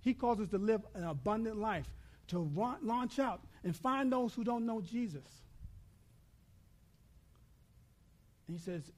He 0.00 0.14
calls 0.14 0.40
us 0.40 0.48
to 0.48 0.58
live 0.58 0.82
an 0.94 1.04
abundant 1.04 1.58
life, 1.58 1.88
to 2.28 2.40
launch 2.82 3.20
out 3.20 3.40
and 3.62 3.74
find 3.74 4.12
those 4.12 4.34
who 4.34 4.42
don't 4.42 4.66
know 4.66 4.80
Jesus. 4.80 5.24
And 8.48 8.56
he 8.56 8.62
says, 8.62 8.90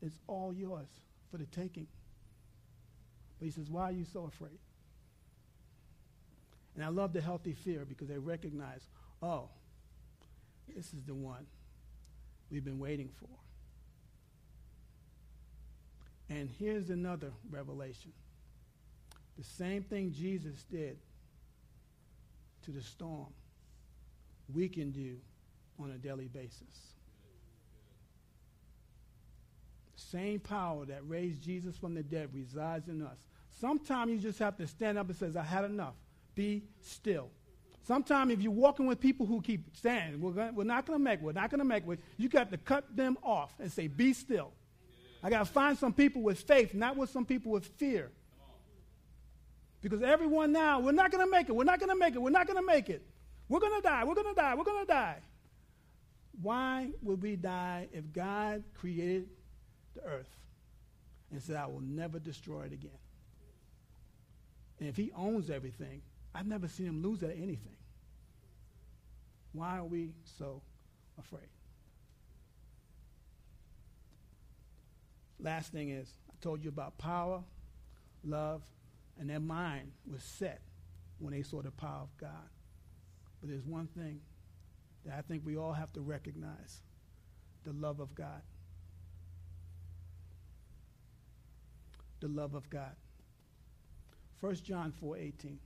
It's 0.00 0.18
all 0.28 0.54
yours 0.54 0.88
for 1.30 1.38
the 1.38 1.46
taking. 1.46 1.88
But 3.38 3.46
he 3.46 3.50
says, 3.50 3.68
Why 3.68 3.84
are 3.84 3.92
you 3.92 4.04
so 4.04 4.24
afraid? 4.24 4.58
And 6.74 6.84
I 6.84 6.88
love 6.88 7.12
the 7.12 7.20
healthy 7.20 7.52
fear 7.52 7.84
because 7.84 8.08
they 8.08 8.18
recognize, 8.18 8.86
oh, 9.22 9.48
this 10.74 10.86
is 10.86 11.04
the 11.06 11.14
one 11.14 11.46
we've 12.50 12.64
been 12.64 12.80
waiting 12.80 13.10
for. 13.20 13.28
And 16.34 16.50
here's 16.58 16.90
another 16.90 17.32
revelation 17.50 18.12
the 19.36 19.44
same 19.44 19.82
thing 19.82 20.12
Jesus 20.12 20.64
did 20.70 20.96
to 22.64 22.70
the 22.70 22.80
storm, 22.80 23.26
we 24.52 24.68
can 24.68 24.92
do 24.92 25.16
on 25.78 25.90
a 25.90 25.98
daily 25.98 26.28
basis. 26.28 26.93
Same 30.14 30.38
power 30.38 30.84
that 30.84 31.00
raised 31.08 31.42
Jesus 31.42 31.76
from 31.76 31.92
the 31.94 32.02
dead 32.04 32.28
resides 32.32 32.86
in 32.88 33.02
us. 33.02 33.18
Sometimes 33.60 34.12
you 34.12 34.18
just 34.18 34.38
have 34.38 34.56
to 34.58 34.66
stand 34.68 34.96
up 34.96 35.08
and 35.08 35.16
say, 35.16 35.28
I 35.36 35.42
had 35.42 35.64
enough. 35.64 35.94
Be 36.36 36.62
still. 36.80 37.30
Sometimes 37.82 38.32
if 38.32 38.40
you're 38.40 38.52
walking 38.52 38.86
with 38.86 39.00
people 39.00 39.26
who 39.26 39.40
keep 39.40 39.76
saying, 39.76 40.20
we're, 40.20 40.30
gonna, 40.30 40.52
we're 40.52 40.62
not 40.62 40.86
going 40.86 41.00
to 41.00 41.02
make 41.02 41.18
it, 41.18 41.24
we're 41.24 41.32
not 41.32 41.50
going 41.50 41.58
to 41.58 41.64
make 41.64 41.84
it, 41.88 41.98
you 42.16 42.28
got 42.28 42.52
to 42.52 42.56
cut 42.58 42.94
them 42.94 43.18
off 43.24 43.52
and 43.58 43.72
say, 43.72 43.88
be 43.88 44.12
still. 44.12 44.52
I 45.20 45.30
got 45.30 45.40
to 45.40 45.46
find 45.46 45.76
some 45.76 45.92
people 45.92 46.22
with 46.22 46.38
faith, 46.38 46.74
not 46.74 46.96
with 46.96 47.10
some 47.10 47.26
people 47.26 47.50
with 47.50 47.66
fear. 47.66 48.12
Because 49.80 50.00
everyone 50.00 50.52
now, 50.52 50.78
we're 50.78 50.92
not 50.92 51.10
going 51.10 51.26
to 51.26 51.30
make 51.30 51.48
it, 51.48 51.56
we're 51.56 51.64
not 51.64 51.80
going 51.80 51.90
to 51.90 51.96
make 51.96 52.14
it, 52.14 52.22
we're 52.22 52.30
not 52.30 52.46
going 52.46 52.60
to 52.60 52.64
make 52.64 52.88
it. 52.88 53.04
We're 53.48 53.58
going 53.58 53.74
to 53.74 53.82
die, 53.82 54.04
we're 54.04 54.14
going 54.14 54.32
to 54.32 54.40
die, 54.40 54.54
we're 54.54 54.62
going 54.62 54.86
to 54.86 54.92
die. 54.92 55.16
Why 56.40 56.90
would 57.02 57.20
we 57.20 57.34
die 57.34 57.88
if 57.92 58.12
God 58.12 58.62
created 58.74 59.28
the 59.94 60.02
earth 60.04 60.36
and 61.30 61.42
said, 61.42 61.56
I 61.56 61.66
will 61.66 61.80
never 61.80 62.18
destroy 62.18 62.62
it 62.62 62.72
again? 62.72 62.98
And 64.80 64.88
if 64.88 64.96
he 64.96 65.12
owns 65.16 65.50
everything, 65.50 66.02
I've 66.34 66.46
never 66.46 66.68
seen 66.68 66.86
him 66.86 67.02
lose 67.02 67.22
at 67.22 67.30
anything. 67.30 67.76
Why 69.52 69.78
are 69.78 69.84
we 69.84 70.10
so 70.38 70.62
afraid? 71.18 71.48
Last 75.40 75.72
thing 75.72 75.90
is, 75.90 76.08
I 76.28 76.34
told 76.40 76.64
you 76.64 76.70
about 76.70 76.98
power, 76.98 77.42
love, 78.24 78.62
and 79.18 79.30
their 79.30 79.40
mind 79.40 79.92
was 80.10 80.22
set 80.22 80.60
when 81.18 81.32
they 81.32 81.42
saw 81.42 81.62
the 81.62 81.70
power 81.70 82.02
of 82.02 82.16
God. 82.18 82.48
But 83.40 83.50
there's 83.50 83.64
one 83.64 83.86
thing 83.86 84.20
that 85.04 85.14
I 85.18 85.20
think 85.20 85.42
we 85.44 85.56
all 85.56 85.72
have 85.72 85.92
to 85.92 86.00
recognize 86.00 86.80
the 87.62 87.72
love 87.72 88.00
of 88.00 88.14
God. 88.14 88.42
The 92.24 92.30
love 92.30 92.54
of 92.54 92.70
God. 92.70 92.96
1 94.40 94.54
John 94.64 94.92
4 94.98 95.18
18. 95.18 95.58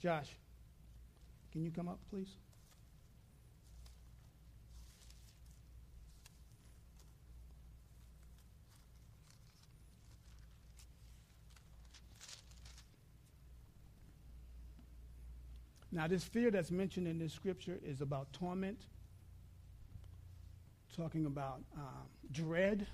Josh, 0.00 0.30
can 1.52 1.62
you 1.62 1.70
come 1.70 1.88
up, 1.88 1.98
please? 2.08 2.30
Now, 15.92 16.06
this 16.06 16.24
fear 16.24 16.50
that's 16.50 16.70
mentioned 16.70 17.06
in 17.06 17.18
this 17.18 17.34
scripture 17.34 17.78
is 17.84 18.00
about 18.00 18.32
torment, 18.32 18.78
talking 20.96 21.26
about 21.26 21.60
um, 21.76 22.06
dread. 22.32 22.86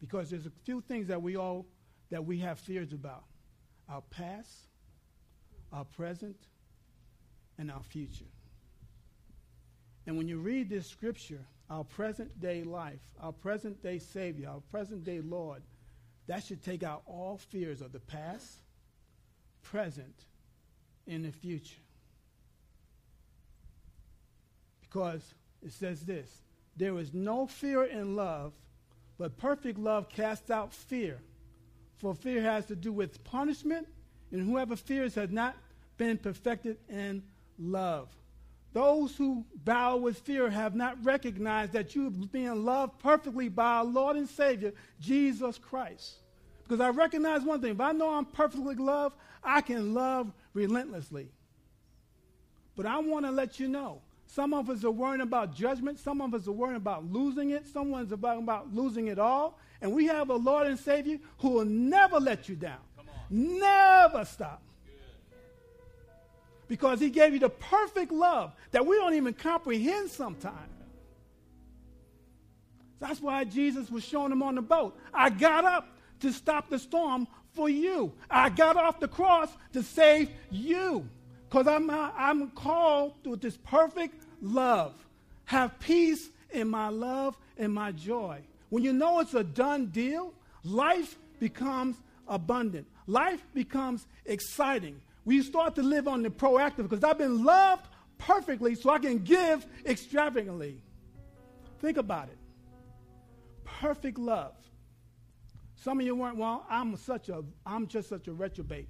Because 0.00 0.30
there's 0.30 0.46
a 0.46 0.52
few 0.64 0.80
things 0.80 1.08
that 1.08 1.20
we 1.20 1.36
all 1.36 1.66
that 2.10 2.24
we 2.24 2.38
have 2.38 2.58
fears 2.58 2.92
about 2.92 3.24
our 3.88 4.02
past, 4.10 4.52
our 5.72 5.84
present, 5.84 6.36
and 7.58 7.70
our 7.70 7.82
future. 7.82 8.24
And 10.06 10.16
when 10.16 10.28
you 10.28 10.38
read 10.38 10.68
this 10.68 10.86
scripture, 10.86 11.44
our 11.68 11.84
present 11.84 12.40
day 12.40 12.62
life, 12.62 13.00
our 13.20 13.32
present 13.32 13.82
day 13.82 13.98
Savior, 13.98 14.48
our 14.48 14.60
present 14.70 15.04
day 15.04 15.20
Lord, 15.20 15.62
that 16.28 16.44
should 16.44 16.62
take 16.62 16.82
out 16.82 17.02
all 17.06 17.38
fears 17.38 17.80
of 17.80 17.92
the 17.92 18.00
past, 18.00 18.60
present, 19.62 20.24
and 21.08 21.24
the 21.24 21.32
future. 21.32 21.80
Because 24.96 25.34
it 25.62 25.72
says 25.74 26.06
this 26.06 26.40
there 26.74 26.98
is 26.98 27.12
no 27.12 27.46
fear 27.46 27.84
in 27.84 28.16
love, 28.16 28.54
but 29.18 29.36
perfect 29.36 29.78
love 29.78 30.08
casts 30.08 30.50
out 30.50 30.72
fear 30.72 31.18
for 31.98 32.14
fear 32.14 32.40
has 32.40 32.64
to 32.66 32.76
do 32.76 32.92
with 32.92 33.22
punishment, 33.22 33.86
and 34.32 34.48
whoever 34.48 34.74
fears 34.74 35.14
has 35.14 35.30
not 35.30 35.54
been 35.98 36.16
perfected 36.16 36.78
in 36.88 37.22
love. 37.58 38.08
Those 38.72 39.14
who 39.14 39.44
bow 39.64 39.98
with 39.98 40.18
fear 40.20 40.48
have 40.48 40.74
not 40.74 41.04
recognized 41.04 41.72
that 41.72 41.94
you 41.94 42.04
have 42.04 42.32
been 42.32 42.64
loved 42.64 42.98
perfectly 42.98 43.50
by 43.50 43.76
our 43.76 43.84
Lord 43.84 44.16
and 44.16 44.28
Savior, 44.28 44.72
Jesus 44.98 45.58
Christ. 45.58 46.16
Because 46.62 46.80
I 46.80 46.88
recognize 46.88 47.42
one 47.42 47.60
thing 47.60 47.72
if 47.72 47.80
I 47.80 47.92
know 47.92 48.14
I'm 48.14 48.24
perfectly 48.24 48.76
loved, 48.76 49.16
I 49.44 49.60
can 49.60 49.92
love 49.92 50.32
relentlessly. 50.54 51.28
But 52.76 52.86
I 52.86 52.98
want 52.98 53.26
to 53.26 53.30
let 53.30 53.60
you 53.60 53.68
know 53.68 54.00
some 54.26 54.52
of 54.52 54.68
us 54.68 54.84
are 54.84 54.90
worrying 54.90 55.20
about 55.20 55.54
judgment. 55.54 55.98
Some 55.98 56.20
of 56.20 56.34
us 56.34 56.46
are 56.48 56.52
worrying 56.52 56.76
about 56.76 57.10
losing 57.10 57.50
it. 57.50 57.66
Someone's 57.66 58.12
about, 58.12 58.38
about 58.38 58.74
losing 58.74 59.06
it 59.06 59.18
all. 59.18 59.58
And 59.80 59.92
we 59.92 60.06
have 60.06 60.30
a 60.30 60.34
Lord 60.34 60.66
and 60.66 60.78
Savior 60.78 61.18
who 61.38 61.50
will 61.50 61.64
never 61.64 62.18
let 62.18 62.48
you 62.48 62.56
down. 62.56 62.78
Never 63.30 64.24
stop. 64.24 64.62
Because 66.68 66.98
he 66.98 67.10
gave 67.10 67.32
you 67.32 67.38
the 67.38 67.48
perfect 67.48 68.10
love 68.10 68.52
that 68.72 68.84
we 68.84 68.96
don't 68.96 69.14
even 69.14 69.32
comprehend 69.32 70.10
sometimes. 70.10 70.72
That's 72.98 73.20
why 73.20 73.44
Jesus 73.44 73.90
was 73.90 74.04
showing 74.04 74.32
him 74.32 74.42
on 74.42 74.54
the 74.54 74.62
boat. 74.62 74.98
I 75.12 75.30
got 75.30 75.64
up 75.64 75.86
to 76.20 76.32
stop 76.32 76.70
the 76.70 76.78
storm 76.78 77.28
for 77.52 77.68
you. 77.68 78.12
I 78.30 78.48
got 78.48 78.76
off 78.76 79.00
the 79.00 79.08
cross 79.08 79.50
to 79.74 79.82
save 79.82 80.30
you. 80.50 81.08
Because 81.48 81.66
I'm, 81.66 81.88
uh, 81.90 82.10
I'm 82.16 82.50
called 82.50 83.22
to 83.24 83.36
this 83.36 83.56
perfect 83.56 84.24
love. 84.40 84.94
Have 85.44 85.78
peace 85.78 86.28
in 86.50 86.68
my 86.68 86.88
love 86.88 87.36
and 87.56 87.72
my 87.72 87.92
joy. 87.92 88.40
When 88.70 88.82
you 88.82 88.92
know 88.92 89.20
it's 89.20 89.34
a 89.34 89.44
done 89.44 89.86
deal, 89.86 90.34
life 90.64 91.16
becomes 91.38 91.96
abundant. 92.26 92.86
Life 93.06 93.46
becomes 93.54 94.06
exciting. 94.24 95.00
We 95.24 95.42
start 95.42 95.74
to 95.76 95.82
live 95.82 96.08
on 96.08 96.22
the 96.22 96.30
proactive 96.30 96.88
because 96.88 97.04
I've 97.04 97.18
been 97.18 97.44
loved 97.44 97.86
perfectly 98.18 98.74
so 98.74 98.90
I 98.90 98.98
can 98.98 99.18
give 99.18 99.66
extravagantly. 99.84 100.82
Think 101.80 101.96
about 101.96 102.28
it. 102.28 102.38
Perfect 103.64 104.18
love. 104.18 104.54
Some 105.76 106.00
of 106.00 106.06
you 106.06 106.16
weren't, 106.16 106.36
well, 106.36 106.66
I'm 106.68 106.96
such 106.96 107.28
a, 107.28 107.44
I'm 107.64 107.86
just 107.86 108.08
such 108.08 108.26
a 108.26 108.32
retrobate. 108.32 108.86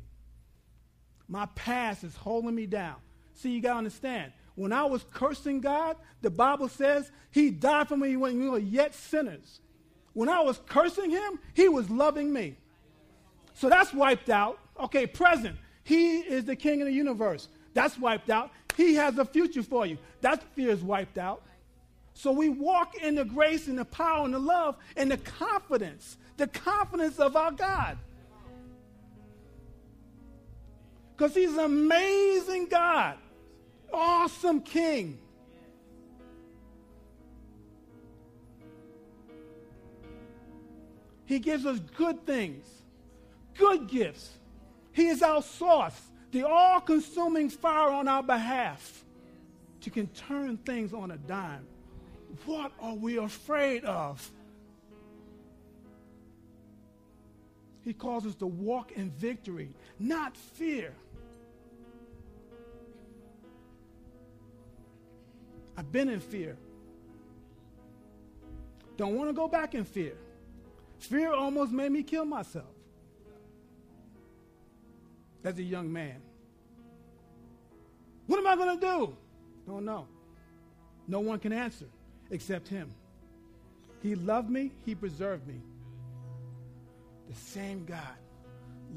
My 1.29 1.47
past 1.55 2.05
is 2.05 2.15
holding 2.15 2.55
me 2.55 2.67
down. 2.67 2.97
See, 3.35 3.51
you 3.51 3.61
got 3.61 3.73
to 3.73 3.79
understand. 3.79 4.33
When 4.55 4.73
I 4.73 4.85
was 4.85 5.05
cursing 5.13 5.61
God, 5.61 5.97
the 6.23 6.31
Bible 6.31 6.69
says 6.69 7.11
he 7.31 7.51
died 7.51 7.89
for 7.89 7.97
me 7.97 8.17
when 8.17 8.39
we 8.39 8.49
were 8.49 8.59
yet 8.59 8.95
sinners. 8.95 9.61
When 10.15 10.31
I 10.31 10.41
was 10.41 10.59
cursing 10.67 11.11
him, 11.11 11.39
he 11.53 11.69
was 11.69 11.91
loving 11.91 12.33
me. 12.33 12.57
So 13.55 13.69
that's 13.69 13.93
wiped 13.93 14.31
out. 14.31 14.59
Okay, 14.81 15.07
present. 15.07 15.57
He 15.85 16.19
is 16.19 16.45
the 16.45 16.57
king 16.57 16.81
of 16.81 16.87
the 16.87 16.95
universe. 16.95 17.49
That's 17.75 17.99
wiped 17.99 18.31
out. 18.31 18.51
He 18.77 18.95
has 18.95 19.19
a 19.19 19.25
future 19.25 19.63
for 19.63 19.85
you. 19.85 19.99
That 20.23 20.43
fear 20.55 20.71
is 20.71 20.83
wiped 20.83 21.19
out. 21.19 21.43
So 22.15 22.33
we 22.33 22.49
walk 22.49 22.97
in 22.97 23.15
the 23.15 23.27
grace 23.27 23.69
and 23.69 23.79
the 23.79 23.85
power 23.85 24.25
and 24.25 24.33
the 24.33 24.39
love 24.39 24.77
and 24.97 25.11
the 25.11 25.19
confidence, 25.19 26.17
the 26.39 26.47
confidence 26.47 27.19
of 27.19 27.37
our 27.37 27.53
God. 27.53 27.99
Because 31.17 31.35
he's 31.35 31.55
an 31.55 31.61
amazing 31.61 32.67
God, 32.67 33.17
awesome 33.91 34.61
king. 34.61 35.19
He 41.25 41.39
gives 41.39 41.65
us 41.65 41.81
good 41.97 42.27
things, 42.27 42.67
good 43.57 43.89
gifts. 43.89 44.31
He 44.93 45.09
is 45.09 45.23
our 45.23 45.43
source, 45.43 45.99
the 46.33 46.47
all 46.47 46.81
consuming 46.81 47.49
fire 47.49 47.91
on 47.91 48.09
our 48.09 48.23
behalf. 48.23 49.05
You 49.83 49.93
can 49.93 50.09
turn 50.09 50.57
things 50.59 50.93
on 50.93 51.13
a 51.13 51.17
dime. 51.17 51.65
What 52.45 52.73
are 52.81 52.95
we 52.95 53.19
afraid 53.19 53.85
of? 53.85 54.31
He 57.85 57.93
calls 57.93 58.27
us 58.27 58.35
to 58.37 58.47
walk 58.47 58.93
in 58.93 59.11
victory, 59.11 59.71
not 60.01 60.37
fear. 60.37 60.93
I've 65.77 65.91
been 65.93 66.09
in 66.09 66.21
fear. 66.21 66.57
Don't 68.97 69.15
want 69.15 69.29
to 69.29 69.35
go 69.35 69.47
back 69.47 69.75
in 69.75 69.85
fear. 69.85 70.15
Fear 70.99 71.35
almost 71.35 71.73
made 71.73 71.93
me 71.93 72.03
kill 72.03 72.25
myself 72.25 72.65
as 75.45 75.59
a 75.59 75.63
young 75.63 75.93
man. 75.93 76.17
What 78.27 78.39
am 78.39 78.47
I 78.47 78.57
going 78.57 78.81
to 78.81 78.87
do? 78.87 79.17
Don't 79.67 79.85
know. 79.85 80.07
No 81.07 81.21
one 81.21 81.39
can 81.39 81.53
answer 81.53 81.87
except 82.31 82.69
him. 82.69 82.93
He 84.03 84.15
loved 84.15 84.51
me, 84.51 84.73
he 84.85 84.95
preserved 84.95 85.47
me. 85.47 85.61
The 87.29 87.35
same 87.35 87.85
God 87.85 88.17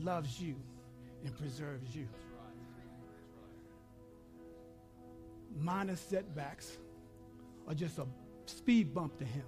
loves 0.01 0.39
you 0.39 0.55
and 1.25 1.37
preserves 1.37 1.95
you. 1.95 2.07
Minor 5.59 5.95
setbacks 5.95 6.77
are 7.67 7.73
just 7.73 7.99
a 7.99 8.05
speed 8.45 8.93
bump 8.93 9.17
to 9.17 9.25
him. 9.25 9.43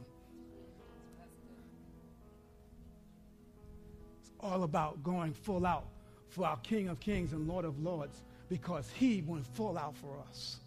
It's 4.20 4.32
all 4.40 4.64
about 4.64 5.04
going 5.04 5.34
full 5.34 5.66
out 5.66 5.88
for 6.30 6.46
our 6.46 6.58
King 6.58 6.90
of 6.90 7.00
Kings 7.00 7.34
and 7.34 7.48
Lord 7.48 7.66
of 7.66 7.80
Lords 7.80 8.24
because 8.50 8.90
he 8.92 9.22
went 9.26 9.46
full 9.56 9.78
out 9.78 9.96
for 9.96 10.20
us. 10.30 10.60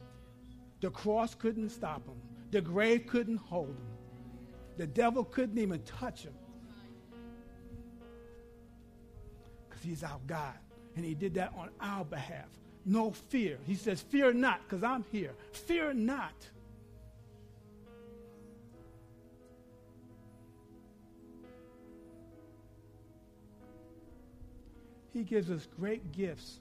The 0.81 0.91
cross 0.91 1.35
couldn't 1.35 1.71
stop 1.71 2.07
him. 2.07 2.21
The 2.51 2.61
grave 2.61 3.07
couldn't 3.07 3.39
hold 3.39 3.69
him. 3.69 3.87
The 4.77 4.87
devil 4.87 5.25
couldn't 5.25 5.59
even 5.59 5.81
touch 5.83 6.23
him. 6.23 6.35
Because 9.69 9.83
he's 9.83 10.03
our 10.03 10.21
God. 10.27 10.55
And 10.97 11.05
he 11.05 11.15
did 11.15 11.35
that 11.35 11.53
on 11.57 11.71
our 11.81 12.05
behalf. 12.05 12.49
No 12.87 13.13
fear. 13.13 13.59
He 13.67 13.75
says, 13.75 14.03
Fear 14.03 14.35
not, 14.35 14.61
because 14.63 14.83
I'm 14.83 15.05
here. 15.11 15.33
Fear 15.53 15.95
not. 15.95 16.33
He 25.13 25.23
gives 25.23 25.51
us 25.51 25.67
great 25.79 26.13
gifts. 26.13 26.59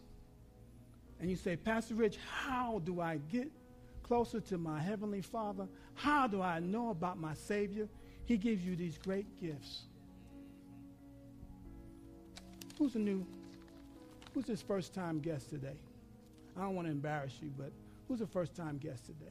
And 1.20 1.30
you 1.30 1.36
say, 1.36 1.56
Pastor 1.56 1.96
Rich, 1.96 2.20
how 2.30 2.82
do 2.86 3.02
I 3.02 3.18
get 3.32 3.50
closer 4.04 4.40
to 4.42 4.58
my 4.58 4.80
Heavenly 4.80 5.22
Father? 5.22 5.68
How 5.96 6.28
do 6.28 6.42
I 6.42 6.60
know 6.60 6.92
about 6.92 7.18
my 7.18 7.34
Savior? 7.34 7.88
He 8.26 8.38
gives 8.38 8.64
you 8.64 8.76
these 8.76 8.98
great 8.98 9.26
gifts. 9.42 9.84
Who's 12.78 12.96
a 12.96 13.00
new, 13.00 13.26
who's 14.34 14.46
this 14.46 14.62
first 14.62 14.94
time 14.94 15.20
guest 15.20 15.50
today? 15.50 15.78
I 16.56 16.62
don't 16.62 16.76
want 16.76 16.88
to 16.88 16.92
embarrass 16.92 17.34
you, 17.42 17.52
but 17.58 17.72
who's 18.08 18.22
a 18.22 18.28
first 18.28 18.56
time 18.56 18.78
guest 18.78 19.06
today? 19.06 19.26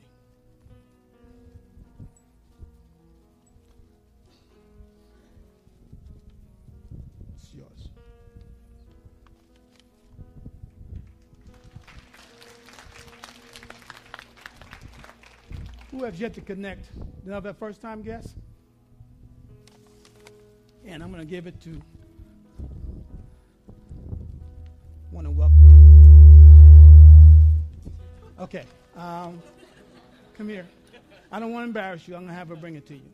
It's 7.37 7.54
yours. 7.54 7.90
Who 15.92 16.04
has 16.04 16.18
yet 16.18 16.35
to 16.35 16.40
connect? 16.40 16.88
Another 17.24 17.52
first 17.52 17.80
time 17.80 18.02
guest? 18.02 18.37
And 20.85 21.02
I'm 21.02 21.12
going 21.12 21.20
to 21.20 21.30
give 21.30 21.46
it 21.46 21.61
to 21.61 21.70
to 21.70 21.80
Okay, 28.54 28.66
um, 28.98 29.42
come 30.36 30.46
here. 30.46 30.66
I 31.30 31.40
don't 31.40 31.52
want 31.52 31.62
to 31.62 31.68
embarrass 31.68 32.06
you. 32.06 32.14
I'm 32.14 32.24
going 32.24 32.34
to 32.34 32.38
have 32.38 32.48
her 32.48 32.54
bring 32.54 32.74
it 32.74 32.86
to 32.88 32.94
you. 32.94 33.10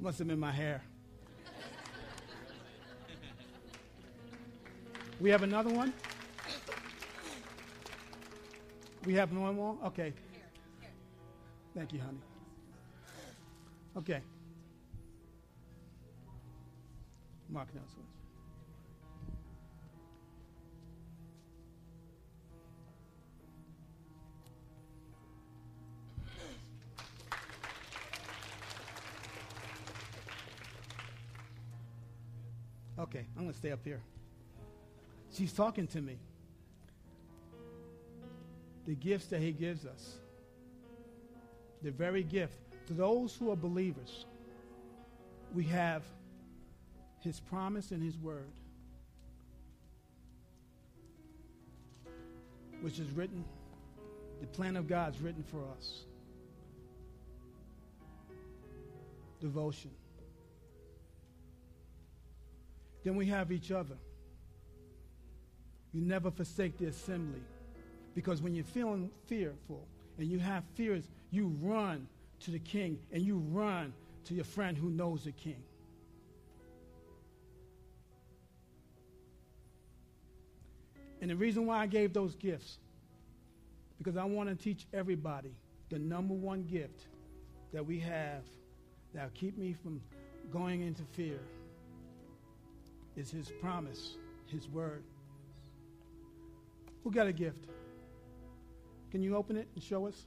Must 0.00 0.18
have 0.20 0.28
been 0.28 0.38
my 0.38 0.52
hair. 0.52 0.80
We 5.18 5.28
have 5.30 5.42
another 5.42 5.70
one? 5.70 5.92
We 9.04 9.14
have 9.14 9.32
one 9.32 9.56
more? 9.56 9.76
Okay. 9.86 10.12
Thank 11.74 11.92
you, 11.92 11.98
honey. 11.98 12.20
Okay. 13.96 14.20
Mark 17.50 17.66
announcements. 17.72 18.21
Okay, 33.14 33.26
I'm 33.36 33.42
going 33.42 33.52
to 33.52 33.58
stay 33.58 33.70
up 33.72 33.84
here. 33.84 34.00
She's 35.34 35.52
talking 35.52 35.86
to 35.88 36.00
me. 36.00 36.16
The 38.86 38.94
gifts 38.94 39.26
that 39.26 39.40
he 39.40 39.52
gives 39.52 39.84
us, 39.84 40.14
the 41.82 41.90
very 41.90 42.22
gift 42.22 42.54
to 42.86 42.94
those 42.94 43.36
who 43.36 43.50
are 43.50 43.56
believers, 43.56 44.24
we 45.54 45.64
have 45.64 46.02
his 47.20 47.38
promise 47.38 47.90
and 47.90 48.02
his 48.02 48.16
word, 48.16 48.50
which 52.80 52.98
is 52.98 53.10
written, 53.10 53.44
the 54.40 54.46
plan 54.46 54.74
of 54.74 54.88
God's 54.88 55.20
written 55.20 55.42
for 55.42 55.62
us. 55.76 56.00
Devotion. 59.38 59.90
Then 63.04 63.16
we 63.16 63.26
have 63.26 63.50
each 63.50 63.72
other. 63.72 63.96
You 65.92 66.00
never 66.00 66.30
forsake 66.30 66.78
the 66.78 66.86
assembly. 66.86 67.42
Because 68.14 68.42
when 68.42 68.54
you're 68.54 68.64
feeling 68.64 69.10
fearful 69.26 69.86
and 70.18 70.28
you 70.28 70.38
have 70.38 70.64
fears, 70.74 71.08
you 71.30 71.48
run 71.60 72.06
to 72.40 72.50
the 72.50 72.58
king 72.58 72.98
and 73.10 73.22
you 73.22 73.38
run 73.38 73.92
to 74.24 74.34
your 74.34 74.44
friend 74.44 74.76
who 74.76 74.90
knows 74.90 75.24
the 75.24 75.32
king. 75.32 75.62
And 81.20 81.30
the 81.30 81.36
reason 81.36 81.66
why 81.66 81.78
I 81.78 81.86
gave 81.86 82.12
those 82.12 82.34
gifts, 82.34 82.78
because 83.98 84.16
I 84.16 84.24
want 84.24 84.48
to 84.48 84.56
teach 84.56 84.86
everybody 84.92 85.54
the 85.88 85.98
number 85.98 86.34
one 86.34 86.64
gift 86.64 87.06
that 87.72 87.86
we 87.86 88.00
have 88.00 88.42
that 89.14 89.24
will 89.24 89.30
keep 89.30 89.56
me 89.56 89.72
from 89.72 90.00
going 90.50 90.80
into 90.80 91.02
fear 91.12 91.38
is 93.16 93.30
his 93.30 93.50
promise, 93.60 94.16
his 94.46 94.68
word. 94.68 95.02
Who 97.04 97.10
got 97.10 97.26
a 97.26 97.32
gift? 97.32 97.66
Can 99.10 99.22
you 99.22 99.36
open 99.36 99.56
it 99.56 99.68
and 99.74 99.82
show 99.82 100.06
us? 100.06 100.26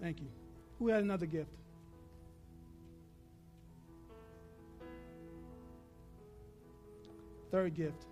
Thank 0.00 0.20
you. 0.20 0.28
Who 0.78 0.88
had 0.88 1.02
another 1.02 1.26
gift? 1.26 1.50
Third 7.50 7.74
gift. 7.74 8.06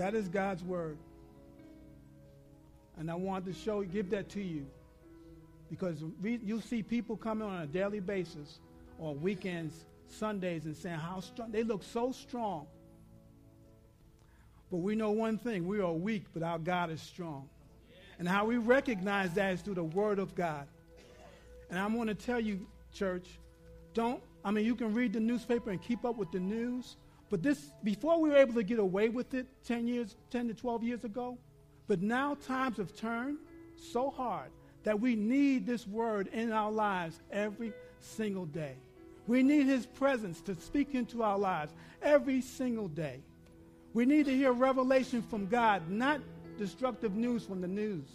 That 0.00 0.14
is 0.14 0.28
God's 0.28 0.64
word. 0.64 0.96
And 2.96 3.10
I 3.10 3.16
wanted 3.16 3.52
to 3.52 3.60
show, 3.60 3.82
give 3.82 4.08
that 4.10 4.30
to 4.30 4.42
you. 4.42 4.66
Because 5.68 6.02
you 6.22 6.62
see 6.62 6.82
people 6.82 7.18
coming 7.18 7.46
on 7.46 7.60
a 7.60 7.66
daily 7.66 8.00
basis 8.00 8.60
on 8.98 9.20
weekends, 9.20 9.84
Sundays, 10.08 10.64
and 10.64 10.74
saying 10.74 10.98
how 10.98 11.20
strong, 11.20 11.52
they 11.52 11.64
look 11.64 11.82
so 11.82 12.12
strong. 12.12 12.66
But 14.70 14.78
we 14.78 14.94
know 14.94 15.10
one 15.10 15.36
thing 15.36 15.66
we 15.66 15.82
are 15.82 15.92
weak, 15.92 16.24
but 16.32 16.42
our 16.42 16.58
God 16.58 16.90
is 16.90 17.02
strong. 17.02 17.50
And 18.18 18.26
how 18.26 18.46
we 18.46 18.56
recognize 18.56 19.34
that 19.34 19.52
is 19.52 19.60
through 19.60 19.74
the 19.74 19.84
Word 19.84 20.18
of 20.18 20.34
God. 20.34 20.66
And 21.68 21.78
I'm 21.78 21.94
going 21.94 22.08
to 22.08 22.14
tell 22.14 22.40
you, 22.40 22.66
church, 22.94 23.26
don't, 23.92 24.22
I 24.46 24.50
mean, 24.50 24.64
you 24.64 24.76
can 24.76 24.94
read 24.94 25.12
the 25.12 25.20
newspaper 25.20 25.68
and 25.68 25.82
keep 25.82 26.06
up 26.06 26.16
with 26.16 26.32
the 26.32 26.40
news, 26.40 26.96
but 27.30 27.42
this, 27.42 27.72
before 27.84 28.20
we 28.20 28.28
were 28.28 28.36
able 28.36 28.54
to 28.54 28.64
get 28.64 28.80
away 28.80 29.08
with 29.08 29.34
it 29.34 29.46
10 29.64 29.86
years, 29.86 30.16
10 30.30 30.48
to 30.48 30.54
12 30.54 30.82
years 30.82 31.04
ago, 31.04 31.38
but 31.86 32.02
now 32.02 32.34
times 32.34 32.76
have 32.76 32.94
turned 32.94 33.38
so 33.76 34.10
hard 34.10 34.50
that 34.82 35.00
we 35.00 35.14
need 35.14 35.64
this 35.64 35.86
word 35.86 36.26
in 36.28 36.52
our 36.52 36.72
lives 36.72 37.20
every 37.30 37.72
single 38.00 38.46
day. 38.46 38.74
We 39.28 39.44
need 39.44 39.66
his 39.66 39.86
presence 39.86 40.40
to 40.42 40.56
speak 40.56 40.94
into 40.94 41.22
our 41.22 41.38
lives 41.38 41.72
every 42.02 42.40
single 42.40 42.88
day. 42.88 43.20
We 43.94 44.06
need 44.06 44.26
to 44.26 44.34
hear 44.34 44.52
revelation 44.52 45.22
from 45.22 45.46
God, 45.46 45.88
not 45.88 46.20
destructive 46.58 47.14
news 47.14 47.44
from 47.44 47.60
the 47.60 47.68
news. 47.68 48.08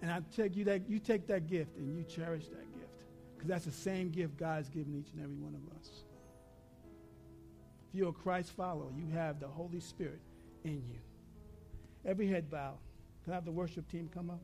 And 0.00 0.10
I 0.10 0.20
take 0.34 0.56
you 0.56 0.64
that 0.64 0.88
you 0.88 0.98
take 0.98 1.26
that 1.26 1.46
gift 1.48 1.76
and 1.76 1.96
you 1.96 2.04
cherish 2.04 2.44
that 2.46 2.67
Because 3.38 3.50
that's 3.50 3.64
the 3.66 3.70
same 3.70 4.10
gift 4.10 4.36
God's 4.36 4.68
given 4.68 4.96
each 4.96 5.12
and 5.12 5.22
every 5.22 5.36
one 5.36 5.54
of 5.54 5.78
us. 5.78 5.88
If 7.88 7.94
you're 7.94 8.08
a 8.08 8.12
Christ 8.12 8.50
follower, 8.50 8.90
you 8.96 9.06
have 9.14 9.38
the 9.38 9.46
Holy 9.46 9.78
Spirit 9.78 10.20
in 10.64 10.82
you. 10.88 10.98
Every 12.04 12.26
head 12.26 12.50
bow. 12.50 12.74
Can 13.22 13.32
I 13.32 13.36
have 13.36 13.44
the 13.44 13.52
worship 13.52 13.88
team 13.88 14.10
come 14.12 14.28
up? 14.28 14.42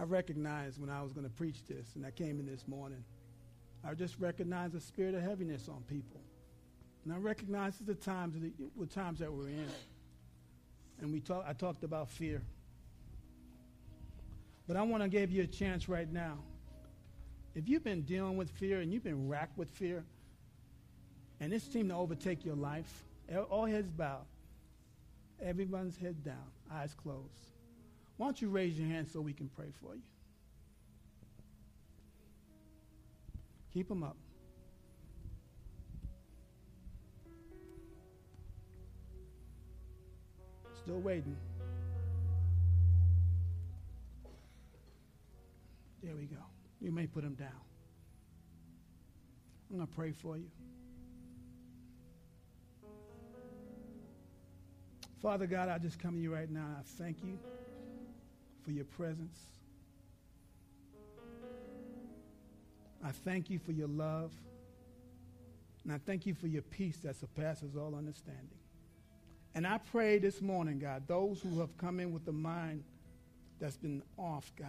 I 0.00 0.04
recognized 0.04 0.80
when 0.80 0.88
I 0.88 1.02
was 1.02 1.12
going 1.12 1.26
to 1.26 1.32
preach 1.32 1.66
this, 1.68 1.94
and 1.94 2.06
I 2.06 2.10
came 2.10 2.40
in 2.40 2.46
this 2.46 2.66
morning, 2.66 3.04
I 3.84 3.92
just 3.92 4.18
recognized 4.18 4.74
a 4.74 4.80
spirit 4.80 5.14
of 5.14 5.20
heaviness 5.20 5.68
on 5.68 5.82
people. 5.88 6.22
And 7.04 7.12
I 7.12 7.18
recognize 7.18 7.76
the 7.76 7.94
times, 7.94 8.34
the 8.78 8.86
times 8.86 9.18
that 9.18 9.30
we're 9.30 9.48
in. 9.48 9.68
And 11.02 11.12
we 11.12 11.20
talk, 11.20 11.44
I 11.46 11.52
talked 11.52 11.84
about 11.84 12.08
fear. 12.08 12.40
But 14.66 14.78
I 14.78 14.82
want 14.82 15.02
to 15.02 15.08
give 15.10 15.30
you 15.30 15.42
a 15.42 15.46
chance 15.46 15.86
right 15.86 16.10
now. 16.10 16.38
If 17.54 17.68
you've 17.68 17.84
been 17.84 18.02
dealing 18.02 18.38
with 18.38 18.50
fear 18.52 18.80
and 18.80 18.94
you've 18.94 19.04
been 19.04 19.28
racked 19.28 19.58
with 19.58 19.68
fear, 19.68 20.02
and 21.40 21.52
it 21.52 21.60
seemed 21.60 21.90
to 21.90 21.96
overtake 21.96 22.42
your 22.42 22.56
life, 22.56 23.04
all 23.50 23.66
heads 23.66 23.90
bowed, 23.90 24.24
everyone's 25.42 25.98
head 25.98 26.24
down, 26.24 26.46
eyes 26.72 26.94
closed. 26.94 27.50
Why 28.20 28.26
don't 28.26 28.42
you 28.42 28.50
raise 28.50 28.78
your 28.78 28.86
hand 28.86 29.08
so 29.10 29.22
we 29.22 29.32
can 29.32 29.48
pray 29.48 29.68
for 29.80 29.94
you? 29.94 30.02
Keep 33.72 33.88
them 33.88 34.02
up. 34.02 34.18
Still 40.82 40.98
waiting. 40.98 41.34
There 46.02 46.14
we 46.14 46.26
go. 46.26 46.36
You 46.82 46.92
may 46.92 47.06
put 47.06 47.22
them 47.22 47.36
down. 47.36 47.48
I'm 49.70 49.76
going 49.76 49.88
to 49.88 49.94
pray 49.94 50.12
for 50.12 50.36
you. 50.36 50.50
Father 55.22 55.46
God, 55.46 55.70
I 55.70 55.78
just 55.78 55.98
come 55.98 56.16
to 56.16 56.20
you 56.20 56.34
right 56.34 56.50
now 56.50 56.66
I 56.78 56.82
thank 56.98 57.24
you 57.24 57.38
for 58.64 58.70
your 58.70 58.84
presence. 58.84 59.38
I 63.04 63.12
thank 63.12 63.50
you 63.50 63.58
for 63.58 63.72
your 63.72 63.88
love. 63.88 64.32
And 65.84 65.92
I 65.92 65.98
thank 65.98 66.26
you 66.26 66.34
for 66.34 66.46
your 66.46 66.62
peace 66.62 66.98
that 66.98 67.16
surpasses 67.16 67.76
all 67.76 67.94
understanding. 67.94 68.58
And 69.54 69.66
I 69.66 69.78
pray 69.78 70.18
this 70.18 70.40
morning, 70.40 70.78
God, 70.78 71.04
those 71.08 71.40
who 71.40 71.58
have 71.60 71.76
come 71.78 71.98
in 72.00 72.12
with 72.12 72.28
a 72.28 72.32
mind 72.32 72.84
that's 73.58 73.76
been 73.76 74.02
off, 74.16 74.52
God, 74.56 74.68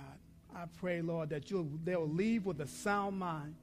I 0.55 0.63
pray, 0.79 1.01
Lord, 1.01 1.29
that 1.29 1.51
you'll, 1.51 1.69
they'll 1.83 2.07
leave 2.07 2.45
with 2.45 2.61
a 2.61 2.67
sound 2.67 3.19
mind 3.19 3.55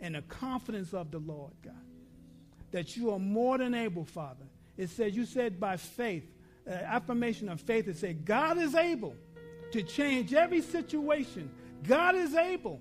and 0.00 0.16
a 0.16 0.22
confidence 0.22 0.94
of 0.94 1.10
the 1.10 1.18
Lord, 1.18 1.52
God. 1.62 1.74
That 2.70 2.96
you 2.96 3.10
are 3.12 3.18
more 3.18 3.58
than 3.58 3.74
able, 3.74 4.04
Father. 4.04 4.46
It 4.76 4.88
says, 4.90 5.14
you 5.14 5.26
said 5.26 5.60
by 5.60 5.76
faith, 5.76 6.24
uh, 6.66 6.70
affirmation 6.72 7.48
of 7.48 7.60
faith, 7.60 7.86
it 7.88 7.98
said, 7.98 8.24
God 8.24 8.58
is 8.58 8.74
able 8.74 9.14
to 9.72 9.82
change 9.82 10.32
every 10.34 10.60
situation. 10.60 11.50
God 11.82 12.14
is 12.14 12.34
able 12.34 12.80